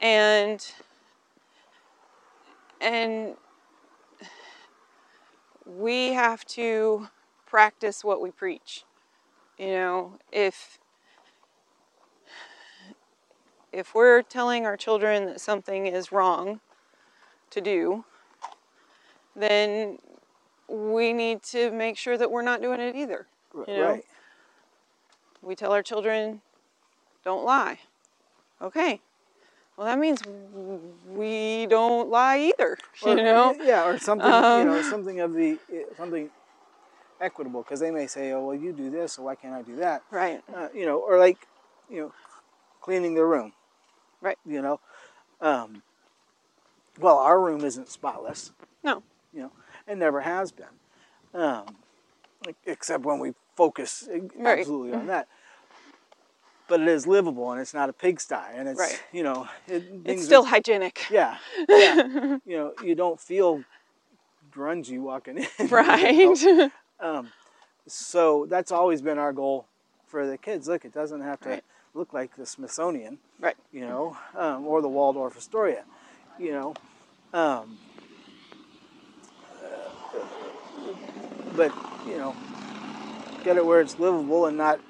and 0.00 0.64
and 2.80 3.34
we 5.78 6.12
have 6.12 6.44
to 6.44 7.08
practice 7.46 8.04
what 8.04 8.20
we 8.20 8.30
preach 8.30 8.84
you 9.58 9.68
know 9.68 10.12
if 10.30 10.78
if 13.72 13.94
we're 13.94 14.22
telling 14.22 14.66
our 14.66 14.76
children 14.76 15.26
that 15.26 15.40
something 15.40 15.86
is 15.86 16.12
wrong 16.12 16.60
to 17.50 17.60
do 17.60 18.04
then 19.34 19.98
we 20.68 21.12
need 21.12 21.42
to 21.42 21.70
make 21.70 21.96
sure 21.96 22.16
that 22.18 22.30
we're 22.30 22.42
not 22.42 22.60
doing 22.60 22.80
it 22.80 22.94
either 22.96 23.26
You 23.54 23.76
know? 23.76 23.88
right. 23.88 24.04
we 25.42 25.54
tell 25.54 25.72
our 25.72 25.82
children 25.82 26.40
don't 27.24 27.44
lie 27.44 27.78
okay 28.60 29.00
well 29.82 29.90
that 29.90 29.98
means 30.00 30.22
we 31.08 31.66
don't 31.66 32.08
lie 32.08 32.38
either 32.38 32.78
Or- 33.02 33.08
you 33.08 33.16
know 33.16 33.56
yeah, 33.64 33.84
or 33.84 33.98
something, 33.98 34.28
you 34.30 34.38
Um, 34.38 34.66
know, 34.66 34.82
something 34.82 35.20
of 35.20 35.34
the 35.34 35.58
eh, 35.72 35.82
something 35.96 36.30
equitable, 37.20 37.62
because 37.62 37.80
they 37.80 37.90
may 37.90 38.06
say, 38.06 38.32
"Oh, 38.32 38.46
well, 38.46 38.56
you 38.56 38.72
do 38.72 38.90
this, 38.90 39.14
so 39.14 39.22
why 39.24 39.34
can't 39.34 39.54
I 39.54 39.62
do 39.62 39.76
that?" 39.76 40.02
right 40.10 40.40
Uh, 40.54 40.68
you 40.72 40.86
know, 40.86 40.98
or 40.98 41.18
like, 41.18 41.38
you 41.90 42.00
know, 42.00 42.12
cleaning 42.80 43.14
their 43.14 43.26
room. 43.26 43.52
right 44.20 44.38
You 44.46 44.62
know, 44.62 44.80
um, 45.40 45.82
well, 47.00 47.18
our 47.18 47.40
room 47.40 47.64
isn't 47.64 47.88
spotless, 47.88 48.52
no 48.84 49.02
you 49.32 49.40
know, 49.42 49.52
and 49.88 49.98
never 49.98 50.20
has 50.20 50.52
been, 50.52 50.74
um, 51.34 51.66
except 52.66 53.02
when 53.04 53.18
we 53.18 53.32
focus 53.56 54.08
eh, 54.12 54.20
Right. 54.36 54.58
absolutely 54.60 54.94
on 54.94 55.06
that. 55.14 55.26
But 56.72 56.80
it 56.80 56.88
is 56.88 57.06
livable, 57.06 57.52
and 57.52 57.60
it's 57.60 57.74
not 57.74 57.90
a 57.90 57.92
pigsty, 57.92 58.34
and 58.54 58.66
it's 58.66 58.80
Right. 58.80 59.02
you 59.12 59.22
know, 59.22 59.46
it, 59.68 59.74
it's 59.74 60.04
things 60.06 60.22
are- 60.22 60.24
still 60.24 60.44
hygienic 60.46 61.04
yeah, 61.10 61.36
yeah. 61.68 61.96
you 62.46 62.56
know, 62.56 62.72
you 62.82 62.94
don't 62.94 63.20
feel 63.20 63.62
grungy 64.50 64.98
walking 64.98 65.36
in. 65.36 65.46
you 65.58 65.68
know? 65.68 65.76
right 65.76 66.72
Um, 66.98 67.30
so 67.86 68.46
that's 68.48 68.72
always 68.72 69.02
been 69.02 69.18
our 69.18 69.34
goal 69.34 69.66
for 70.06 70.26
the 70.26 70.38
kids. 70.38 70.66
Look, 70.66 70.86
it 70.86 70.94
doesn't 70.94 71.20
have 71.20 71.40
to 71.40 71.48
Right. 71.50 71.64
look 71.92 72.14
like 72.14 72.36
the 72.36 72.46
Smithsonian, 72.46 73.18
right 73.38 73.56
you 73.70 73.82
know, 73.86 74.16
um, 74.34 74.66
or 74.66 74.80
the 74.80 74.88
Waldorf 74.88 75.36
Astoria, 75.36 75.84
you 76.38 76.52
know. 76.52 76.72
Um, 77.34 77.76
but 81.54 81.70
you 82.06 82.16
know, 82.16 82.34
get 83.44 83.58
it 83.58 83.66
where 83.66 83.82
it's 83.82 83.98
livable 83.98 84.46
and 84.46 84.56
not, 84.56 84.80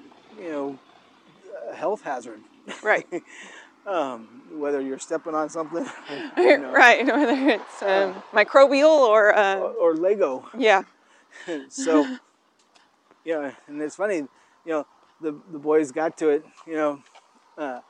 you 0.40 0.49
know, 0.49 0.79
a 1.72 1.76
health 1.76 2.02
hazard. 2.02 2.40
right 2.82 3.06
Um, 3.85 4.42
whether 4.52 4.80
you're 4.80 5.00
stepping 5.00 5.35
on 5.35 5.48
something, 5.50 5.85
you 6.37 6.58
know, 6.58 6.70
right 6.70 7.04
whether 7.04 7.48
it's 7.48 7.82
um, 7.82 8.22
microbial 8.32 8.96
or 9.00 9.37
uh, 9.37 9.56
or, 9.56 9.72
or 9.72 9.94
Lego. 9.96 10.48
yeah 10.56 10.82
so, 11.68 12.18
yeah, 13.24 13.52
and 13.66 13.80
it's 13.82 13.96
funny, 13.96 14.16
you 14.16 14.28
know, 14.66 14.87
the 15.20 15.32
the 15.50 15.58
boys 15.58 15.90
got 15.90 16.16
to 16.18 16.28
it, 16.28 16.44
you 16.66 16.74
know, 16.74 17.02
uh, 17.58 17.80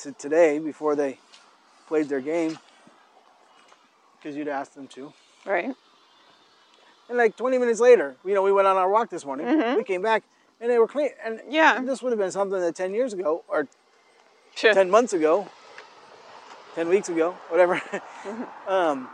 to 0.00 0.12
today 0.12 0.58
before 0.58 0.96
they 0.96 1.18
played 1.88 2.08
their 2.08 2.20
game, 2.20 2.58
because 4.18 4.36
you'd 4.36 4.48
asked 4.48 4.74
them 4.74 4.86
to. 4.88 5.12
Right. 5.44 5.74
And 7.08 7.18
like 7.18 7.36
20 7.36 7.58
minutes 7.58 7.80
later, 7.80 8.16
you 8.24 8.32
know, 8.32 8.42
we 8.42 8.52
went 8.52 8.66
on 8.66 8.76
our 8.76 8.88
walk 8.88 9.10
this 9.10 9.26
morning. 9.26 9.76
We 9.76 9.84
came 9.84 10.00
back 10.00 10.22
and 10.62 10.70
they 10.70 10.78
were 10.78 10.86
clean. 10.86 11.10
And 11.22 11.40
Yeah. 11.48 11.80
this 11.82 12.02
would 12.02 12.12
have 12.12 12.18
been 12.18 12.30
something 12.30 12.60
that 12.60 12.74
10 12.74 12.94
years 12.94 13.12
ago 13.12 13.44
or 13.48 13.66
Sure. 14.54 14.72
10 14.72 14.90
months 14.90 15.12
ago, 15.12 15.48
10 16.74 16.88
weeks 16.88 17.08
ago, 17.08 17.32
whatever, 17.48 17.82
um, 18.68 19.08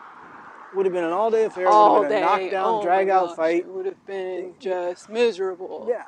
would 0.75 0.85
have 0.85 0.93
been 0.93 1.05
an 1.05 1.13
all 1.13 1.31
day 1.31 1.45
affair. 1.45 1.67
would 1.69 2.03
have 2.03 2.03
been 2.03 2.11
day. 2.11 2.19
a 2.19 2.21
knockdown, 2.21 2.75
oh 2.79 2.83
drag 2.83 3.09
out 3.09 3.35
fight. 3.35 3.61
It 3.65 3.69
would 3.69 3.87
have 3.87 4.07
been 4.07 4.55
just 4.61 5.09
miserable. 5.09 5.87
Yeah. 5.89 6.05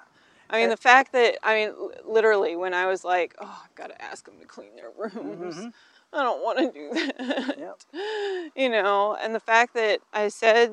I 0.50 0.60
mean, 0.60 0.68
the 0.68 0.76
fact 0.76 1.12
that 1.12 1.38
I 1.42 1.54
mean, 1.54 1.74
literally, 2.04 2.56
when 2.56 2.74
I 2.74 2.86
was 2.86 3.04
like, 3.04 3.36
"Oh, 3.40 3.62
I've 3.64 3.74
got 3.76 3.86
to 3.86 4.02
ask 4.02 4.24
them 4.26 4.34
to 4.40 4.46
clean 4.46 4.74
their 4.74 4.90
rooms," 4.90 5.68
I 6.12 6.22
don't 6.24 6.42
want 6.42 6.58
to 6.58 6.72
do 6.72 6.90
that. 6.92 7.56
Yep. 7.56 8.50
you 8.56 8.68
know, 8.68 9.16
and 9.22 9.32
the 9.32 9.38
fact 9.40 9.74
that 9.74 10.00
I 10.12 10.26
said, 10.26 10.72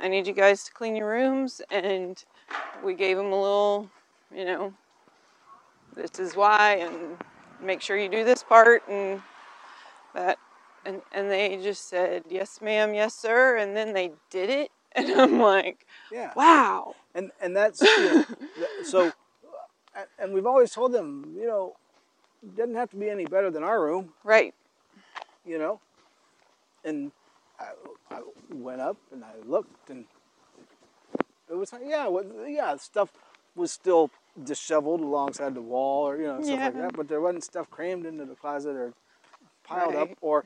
"I 0.00 0.08
need 0.08 0.26
you 0.26 0.32
guys 0.32 0.64
to 0.64 0.72
clean 0.72 0.96
your 0.96 1.08
rooms," 1.08 1.62
and 1.70 2.22
we 2.84 2.94
gave 2.94 3.16
them 3.16 3.26
a 3.26 3.40
little, 3.40 3.90
you 4.34 4.44
know, 4.44 4.74
this 5.96 6.18
is 6.18 6.36
why, 6.36 6.76
and 6.76 7.18
make 7.62 7.80
sure 7.82 7.96
you 7.98 8.08
do 8.08 8.24
this 8.24 8.42
part, 8.42 8.82
and 8.88 9.22
that, 10.14 10.38
and 10.84 11.02
and 11.12 11.30
they 11.30 11.58
just 11.62 11.88
said, 11.88 12.24
"Yes, 12.30 12.60
ma'am, 12.62 12.94
yes, 12.94 13.14
sir," 13.14 13.56
and 13.58 13.76
then 13.76 13.92
they 13.94 14.12
did 14.30 14.50
it, 14.50 14.70
and 14.92 15.10
I'm 15.10 15.40
like, 15.40 15.86
Yeah. 16.12 16.32
"Wow." 16.36 16.96
And, 17.14 17.30
and 17.42 17.56
that's, 17.56 17.80
you 17.82 17.88
know, 17.88 18.24
so, 18.84 19.12
and 20.18 20.32
we've 20.32 20.46
always 20.46 20.72
told 20.72 20.92
them, 20.92 21.34
you 21.36 21.46
know, 21.46 21.74
it 22.42 22.56
doesn't 22.56 22.76
have 22.76 22.90
to 22.90 22.96
be 22.96 23.10
any 23.10 23.26
better 23.26 23.50
than 23.50 23.64
our 23.64 23.82
room. 23.82 24.14
Right. 24.24 24.54
you 25.46 25.58
know. 25.58 25.80
And 26.84 27.12
I, 27.60 27.72
I 28.10 28.22
went 28.50 28.80
up 28.80 28.96
and 29.12 29.24
I 29.24 29.32
looked, 29.46 29.90
and 29.90 30.06
it 31.50 31.56
was 31.56 31.72
yeah, 31.84 32.06
what, 32.08 32.26
yeah, 32.48 32.76
stuff 32.76 33.10
was 33.56 33.72
still 33.72 34.10
disheveled 34.44 35.00
alongside 35.00 35.54
the 35.54 35.60
wall, 35.62 36.08
or 36.08 36.16
you 36.16 36.26
know, 36.26 36.42
stuff 36.42 36.60
like 36.60 36.74
that. 36.74 36.96
But 36.96 37.08
there 37.08 37.20
wasn't 37.20 37.44
stuff 37.44 37.70
crammed 37.70 38.06
into 38.06 38.24
the 38.24 38.34
closet 38.34 38.76
or 38.76 38.92
piled 39.64 39.94
up, 39.96 40.10
or 40.20 40.44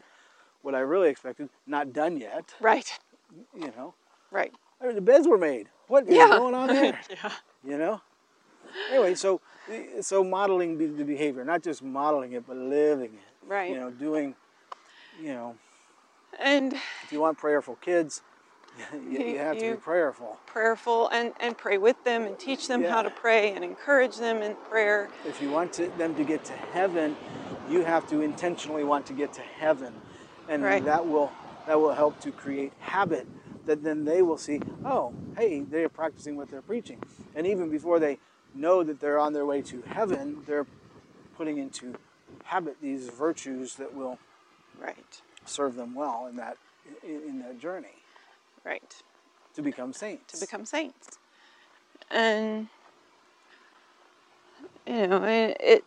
what 0.62 0.74
I 0.74 0.80
really 0.80 1.08
expected, 1.10 1.48
not 1.66 1.92
done 1.92 2.16
yet. 2.16 2.54
Right. 2.60 2.90
You 3.54 3.72
know, 3.76 3.94
Right. 4.30 4.52
I 4.80 4.86
mean, 4.86 4.94
the 4.96 5.00
beds 5.00 5.26
were 5.28 5.38
made. 5.38 5.68
What 5.88 6.08
is 6.08 6.16
Yeah. 6.16 6.28
going 6.28 6.54
on 6.54 6.68
there? 6.68 6.98
yeah. 7.10 7.32
you 7.64 7.78
know. 7.78 8.00
Anyway, 8.90 9.14
so 9.14 9.40
so 10.00 10.24
modeling 10.24 10.78
the 10.78 10.86
the 10.86 11.04
behavior, 11.04 11.44
not 11.44 11.62
just 11.62 11.82
modeling 11.82 12.32
it, 12.32 12.46
but 12.46 12.56
living 12.56 13.14
it. 13.14 13.46
Right. 13.46 13.70
You 13.70 13.76
know, 13.76 13.90
doing, 13.90 14.34
you 15.20 15.34
know, 15.34 15.56
And 16.38 16.72
if 16.72 17.12
you 17.12 17.20
want 17.20 17.38
prayerful 17.38 17.76
kids, 17.76 18.22
you, 19.10 19.18
you 19.24 19.38
have 19.38 19.58
to 19.58 19.72
be 19.72 19.76
prayerful. 19.76 20.38
prayerful 20.46 21.08
and, 21.10 21.32
and 21.40 21.56
pray 21.56 21.78
with 21.78 22.02
them 22.04 22.22
and 22.22 22.38
teach 22.38 22.68
them 22.68 22.82
how 22.82 23.02
to 23.02 23.10
pray 23.10 23.52
and 23.52 23.64
encourage 23.64 24.16
them 24.16 24.42
in 24.42 24.54
prayer. 24.68 25.08
If 25.26 25.40
you 25.40 25.50
want 25.50 25.72
to, 25.74 25.88
them 25.96 26.14
to 26.16 26.24
get 26.24 26.44
to 26.46 26.52
heaven, 26.52 27.16
you 27.70 27.84
have 27.84 28.08
to 28.10 28.20
intentionally 28.20 28.84
want 28.84 29.06
to 29.06 29.12
get 29.12 29.32
to 29.34 29.40
heaven, 29.40 29.94
and 30.48 30.62
Right. 30.62 30.84
that 30.84 31.06
will 31.06 31.32
that 31.66 31.80
will 31.80 31.94
help 31.94 32.20
to 32.20 32.30
create 32.30 32.72
habit. 32.80 33.26
That 33.66 33.82
then 33.82 34.04
they 34.04 34.20
will 34.20 34.36
see, 34.36 34.60
oh, 34.84 35.14
hey, 35.38 35.60
they're 35.62 35.88
practicing 35.88 36.36
what 36.36 36.50
they're 36.50 36.60
preaching, 36.60 36.98
and 37.34 37.46
even 37.46 37.70
before 37.70 37.98
they 37.98 38.18
know 38.54 38.82
that 38.82 39.00
they're 39.00 39.18
on 39.18 39.32
their 39.32 39.46
way 39.46 39.62
to 39.62 39.82
heaven, 39.88 40.42
they're 40.46 40.66
putting 41.36 41.56
into 41.58 41.94
habit 42.44 42.76
these 42.82 43.08
virtues 43.08 43.76
that 43.76 43.94
will 43.94 44.18
Right. 44.78 45.22
serve 45.46 45.76
them 45.76 45.94
well 45.94 46.26
in 46.26 46.36
that 46.36 46.58
in, 47.02 47.22
in 47.28 47.38
their 47.38 47.54
journey 47.54 48.03
Right. 48.64 48.94
to 49.54 49.62
become 49.62 49.92
saints. 49.92 50.32
To 50.34 50.40
become 50.40 50.64
saints. 50.64 51.18
And 52.10 52.68
you 54.86 55.06
know, 55.06 55.24
it, 55.24 55.56
it 55.60 55.84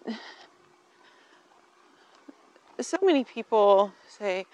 so 2.82 2.98
many 3.02 3.24
people 3.24 3.94
say, 4.08 4.46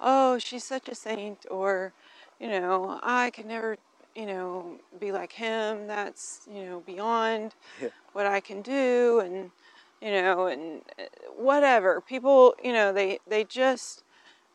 "Oh, 0.00 0.38
she's 0.38 0.64
such 0.64 0.88
a 0.88 0.94
saint," 0.94 1.46
or, 1.50 1.92
you 2.38 2.48
know, 2.48 3.00
"I 3.02 3.30
could 3.30 3.46
never, 3.46 3.76
you 4.14 4.26
know, 4.26 4.78
be 4.98 5.12
like 5.12 5.32
him. 5.32 5.86
That's, 5.86 6.46
you 6.50 6.64
know, 6.64 6.80
beyond 6.80 7.54
Yeah. 7.80 7.88
what 8.12 8.26
I 8.26 8.40
can 8.40 8.62
do," 8.62 9.20
and 9.20 9.50
you 10.00 10.10
know, 10.12 10.46
and 10.46 10.82
uh, 10.98 11.04
whatever. 11.36 12.00
People, 12.00 12.54
you 12.62 12.72
know, 12.72 12.92
they 12.92 13.18
they 13.26 13.44
just 13.44 14.02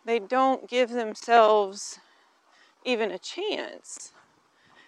they 0.06 0.20
don't 0.20 0.68
give 0.70 0.90
themselves 0.92 2.00
even 2.86 3.12
a 3.12 3.20
chance. 3.20 4.12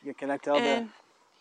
Yeah, 0.03 0.13
can 0.13 0.31
I 0.31 0.37
tell 0.37 0.57
And 0.57 0.89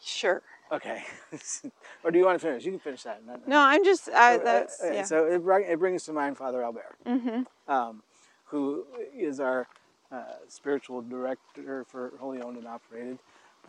sure. 0.03 0.43
okay, 0.73 1.05
or 2.05 2.11
do 2.11 2.19
you 2.19 2.25
want 2.25 2.41
to 2.41 2.47
finish? 2.47 2.65
You 2.65 2.73
can 2.73 2.81
finish 2.81 3.03
that. 3.05 3.23
No, 3.27 3.39
no. 3.47 3.61
I'm 3.61 3.85
just 3.85 4.09
I, 4.09 4.37
Uh, 4.37 4.45
that's 4.45 4.83
uh, 4.83 4.91
yeah. 4.93 5.03
So 5.05 5.27
it, 5.27 5.43
it 5.71 5.79
brings 5.79 6.05
to 6.05 6.13
mind 6.13 6.37
Father 6.37 6.63
Albert, 6.63 6.97
mm-hmm. 7.07 7.43
um, 7.73 8.03
who 8.47 8.85
is 9.15 9.39
our 9.41 9.69
uh, 10.11 10.23
spiritual 10.49 11.03
director 11.03 11.85
for 11.85 12.13
Holy 12.19 12.41
Owned 12.43 12.57
and 12.57 12.67
Operated. 12.67 13.19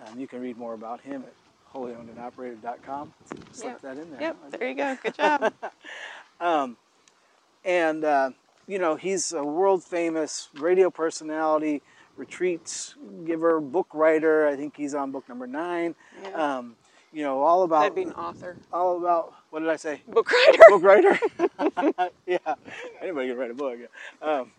Um, 0.05 0.19
you 0.19 0.27
can 0.27 0.41
read 0.41 0.57
more 0.57 0.73
about 0.73 1.01
him 1.01 1.23
at 1.23 1.33
holyownedandoperated.com. 1.73 3.13
Slip 3.51 3.73
Yep. 3.73 3.81
that 3.81 3.97
in 3.97 4.11
there. 4.11 4.21
Yep, 4.21 4.37
there 4.51 4.69
you 4.69 4.75
go. 4.75 4.97
Good 5.03 5.15
job. 5.15 5.53
Um, 6.39 6.77
and 7.65 8.03
uh, 8.03 8.29
you 8.67 8.77
know 8.77 8.95
he's 8.95 9.31
a 9.31 9.43
world 9.43 9.83
famous 9.83 10.49
radio 10.53 10.91
personality, 10.91 11.81
retreats 12.17 12.95
giver, 13.25 13.59
book 13.59 13.87
writer. 13.93 14.47
I 14.47 14.55
think 14.55 14.75
he's 14.75 14.93
on 14.93 15.11
book 15.11 15.27
number 15.29 15.47
nine. 15.47 15.95
Yeah. 16.23 16.57
Um, 16.57 16.75
you 17.13 17.23
know 17.23 17.41
all 17.41 17.63
about 17.63 17.95
be 17.95 18.03
an 18.03 18.11
author. 18.13 18.57
all 18.71 18.97
about 18.97 19.33
what 19.49 19.61
did 19.61 19.69
I 19.69 19.77
say? 19.77 20.01
Book 20.07 20.29
writer. 20.31 20.59
book 20.69 20.83
writer. 20.83 21.19
yeah, 22.27 22.55
anybody 23.01 23.29
can 23.29 23.37
write 23.37 23.51
a 23.51 23.53
book. 23.53 23.79
Um, 24.21 24.51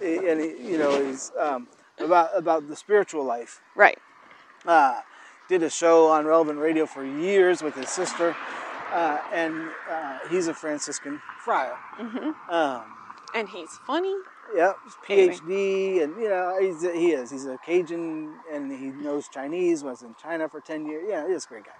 and 0.00 0.40
he, 0.40 0.70
you 0.70 0.78
know 0.78 1.04
he's 1.04 1.32
um, 1.38 1.68
about 1.98 2.36
about 2.36 2.68
the 2.68 2.76
spiritual 2.76 3.24
life. 3.24 3.60
Right. 3.74 3.98
Uh, 4.66 5.00
did 5.48 5.62
a 5.62 5.70
show 5.70 6.08
on 6.08 6.26
Relevant 6.26 6.58
Radio 6.58 6.86
for 6.86 7.04
years 7.04 7.62
with 7.62 7.74
his 7.74 7.88
sister, 7.88 8.36
uh, 8.92 9.18
and 9.32 9.70
uh, 9.90 10.18
he's 10.28 10.46
a 10.46 10.54
Franciscan 10.54 11.20
friar. 11.44 11.76
Mm-hmm. 11.98 12.54
Um, 12.54 12.82
And 13.34 13.48
he's 13.48 13.78
funny. 13.86 14.14
Yep, 14.54 14.76
Anyway. 15.08 15.34
PhD, 15.34 16.02
and 16.02 16.16
you 16.20 16.28
know 16.28 16.56
he's 16.60 16.82
he 16.82 17.12
is 17.12 17.30
he's 17.30 17.46
a 17.46 17.56
Cajun, 17.64 18.34
and 18.52 18.70
he 18.72 18.86
knows 18.86 19.28
Chinese. 19.28 19.84
Was 19.84 20.02
in 20.02 20.14
China 20.20 20.48
for 20.48 20.60
ten 20.60 20.84
years. 20.86 21.04
Yeah, 21.08 21.28
he's 21.28 21.44
a 21.44 21.48
great 21.48 21.64
guy. 21.64 21.72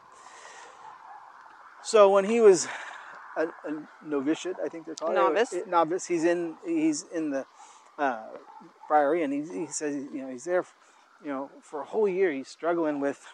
So 1.82 2.10
when 2.10 2.24
he 2.24 2.40
was 2.40 2.68
a, 3.36 3.46
a 3.46 3.82
novitiate, 4.04 4.56
I 4.64 4.68
think 4.68 4.86
they're 4.86 4.94
called 4.94 5.14
Novice. 5.14 5.52
Uh, 5.52 5.60
novice. 5.66 6.06
He's 6.06 6.24
in 6.24 6.56
he's 6.64 7.04
in 7.12 7.30
the 7.30 7.46
uh, 7.98 8.22
friary, 8.86 9.22
and 9.22 9.32
he, 9.32 9.40
he 9.60 9.66
says 9.66 9.94
you 9.96 10.22
know 10.22 10.28
he's 10.28 10.44
there, 10.44 10.64
you 11.24 11.30
know, 11.30 11.50
for 11.62 11.80
a 11.80 11.84
whole 11.86 12.06
year. 12.08 12.30
He's 12.30 12.48
struggling 12.48 13.00
with 13.00 13.26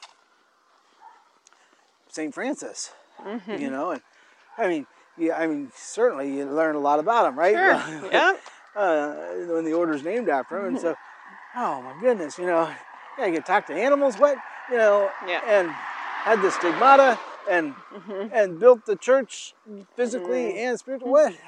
Saint 2.08 2.34
Francis, 2.34 2.92
Mm-hmm. 3.22 3.52
you 3.62 3.70
know, 3.70 3.90
and 3.92 4.02
I 4.58 4.68
mean, 4.68 4.86
yeah, 5.18 5.36
I 5.38 5.46
mean 5.46 5.72
certainly 5.74 6.36
you 6.36 6.44
learn 6.44 6.74
a 6.76 6.80
lot 6.80 6.98
about 7.00 7.26
him, 7.28 7.38
right? 7.38 7.54
Sure. 7.54 8.10
yep. 8.12 8.40
Uh, 8.76 9.14
when 9.48 9.64
the 9.64 9.72
order's 9.72 10.02
named 10.02 10.28
after 10.28 10.58
him. 10.58 10.66
And 10.66 10.80
so, 10.80 10.94
oh 11.56 11.82
my 11.82 11.94
goodness, 12.00 12.38
you 12.38 12.46
know, 12.46 12.70
yeah, 13.18 13.26
you 13.26 13.32
can 13.34 13.42
talk 13.42 13.66
to 13.66 13.74
animals, 13.74 14.16
what, 14.18 14.36
you 14.70 14.76
know, 14.76 15.10
Yeah. 15.26 15.40
and 15.46 15.70
had 15.70 16.42
the 16.42 16.50
stigmata 16.50 17.18
and 17.48 17.74
and 18.32 18.58
built 18.60 18.84
the 18.86 18.96
church 18.96 19.54
physically 19.94 20.58
and 20.58 20.78
spiritually. 20.78 21.10
What? 21.12 21.34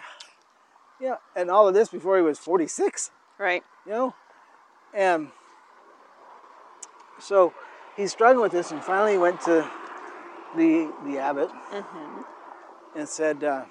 Yeah, 1.00 1.18
and 1.36 1.48
all 1.48 1.68
of 1.68 1.74
this 1.74 1.88
before 1.90 2.16
he 2.16 2.22
was 2.22 2.40
46, 2.40 3.12
Right. 3.38 3.62
you 3.86 3.92
know, 3.92 4.14
and 4.92 5.28
so 7.20 7.54
he's 7.96 8.10
struggling 8.10 8.42
with 8.42 8.50
this, 8.50 8.72
and 8.72 8.82
finally 8.82 9.16
went 9.16 9.40
to 9.42 9.70
the 10.56 10.92
the 11.04 11.18
abbot 11.18 11.50
and 12.96 13.08
said, 13.08 13.44
uh, 13.44 13.66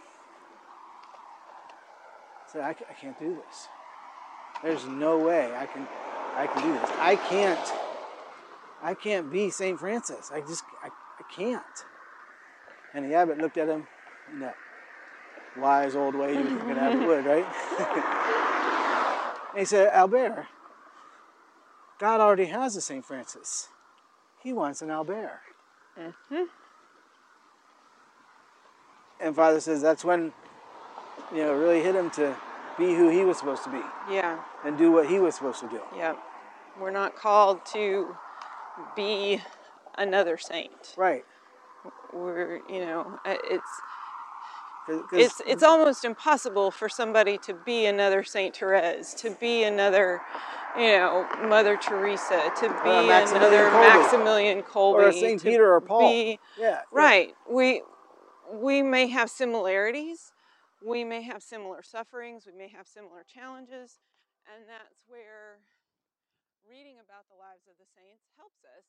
said 2.57 2.63
I, 2.63 2.69
I 2.69 2.93
can't 2.93 3.19
do 3.19 3.35
this. 3.35 3.67
There's 4.63 4.85
no 4.85 5.19
way 5.19 5.53
I 5.55 5.65
can 5.65 5.87
I 6.35 6.47
can 6.47 6.63
do 6.63 6.73
this. 6.73 6.89
I 6.99 7.15
can't 7.15 7.73
I 8.81 8.93
can't 8.93 9.31
be 9.31 9.49
Saint 9.49 9.79
Francis. 9.79 10.31
I 10.33 10.41
just 10.41 10.63
I, 10.83 10.87
I 10.87 11.33
can't. 11.33 11.63
And 12.93 13.09
the 13.09 13.15
abbot 13.15 13.37
looked 13.37 13.57
at 13.57 13.67
him 13.67 13.87
in 14.31 14.39
that 14.39 14.55
wise 15.57 15.95
old 15.95 16.15
way 16.15 16.33
you 16.33 16.39
would 16.39 16.47
think 16.47 16.63
an 16.63 16.77
abbot 16.77 17.07
would, 17.07 17.25
right? 17.25 17.45
and 19.51 19.59
he 19.59 19.65
said, 19.65 19.91
Albert, 19.93 20.47
God 21.99 22.21
already 22.21 22.45
has 22.45 22.75
a 22.75 22.81
Saint 22.81 23.05
Francis. 23.05 23.69
He 24.41 24.53
wants 24.53 24.81
an 24.81 24.91
Albert. 24.91 25.41
Mm-hmm. 25.99 26.43
and 29.19 29.35
Father 29.35 29.59
says 29.59 29.81
that's 29.81 30.05
when, 30.05 30.31
you 31.31 31.39
know, 31.39 31.55
it 31.55 31.57
really 31.57 31.81
hit 31.81 31.95
him 31.95 32.11
to 32.11 32.35
be 32.77 32.93
who 32.93 33.09
he 33.09 33.23
was 33.25 33.37
supposed 33.37 33.63
to 33.63 33.69
be 33.69 33.81
Yeah. 34.09 34.37
and 34.63 34.77
do 34.77 34.91
what 34.91 35.07
he 35.07 35.19
was 35.19 35.35
supposed 35.35 35.59
to 35.61 35.67
do. 35.67 35.81
Yep. 35.95 36.17
We're 36.79 36.91
not 36.91 37.15
called 37.15 37.65
to 37.67 38.15
be 38.95 39.41
another 39.97 40.37
saint. 40.37 40.93
Right. 40.97 41.25
We're, 42.13 42.61
you 42.69 42.85
know, 42.85 43.19
uh, 43.25 43.35
it's 43.43 43.81
'Cause- 44.85 45.01
'cause- 45.09 45.19
it's 45.19 45.41
it's 45.45 45.63
almost 45.63 46.05
impossible 46.05 46.71
for 46.71 46.87
somebody 46.87 47.37
to 47.39 47.53
be 47.53 47.85
another 47.87 48.23
Saint 48.23 48.55
Therese, 48.55 49.13
to 49.15 49.31
be 49.31 49.63
another, 49.63 50.21
you 50.77 50.87
know, 50.97 51.27
Mother 51.41 51.75
Teresa, 51.75 52.51
to 52.57 52.69
be 52.69 53.07
Maximilian 53.07 53.35
another 53.35 53.69
Kolbe. 53.69 53.99
Maximilian 54.01 54.63
Kolbe, 54.63 54.93
or 54.93 55.11
Saint 55.11 55.43
Peter 55.43 55.73
or 55.73 55.81
Paul. 55.81 56.01
be- 56.01 56.39
yeah. 56.57 56.69
yeah. 56.69 56.81
right. 56.91 57.35
We 57.49 57.83
we 58.53 58.81
may 58.81 59.07
have 59.07 59.29
similarities, 59.29 60.31
we 60.85 61.03
may 61.03 61.21
have 61.23 61.41
similar 61.41 61.81
sufferings, 61.81 62.45
we 62.45 62.53
may 62.53 62.69
have 62.69 62.87
similar 62.87 63.25
challenges, 63.25 63.97
and 64.45 64.69
that's 64.69 65.01
where 65.07 65.59
reading 66.69 66.99
about 67.01 67.25
the 67.31 67.39
lives 67.39 67.65
of 67.65 67.79
the 67.79 67.87
saints 67.95 68.27
helps 68.37 68.61
us 68.67 68.83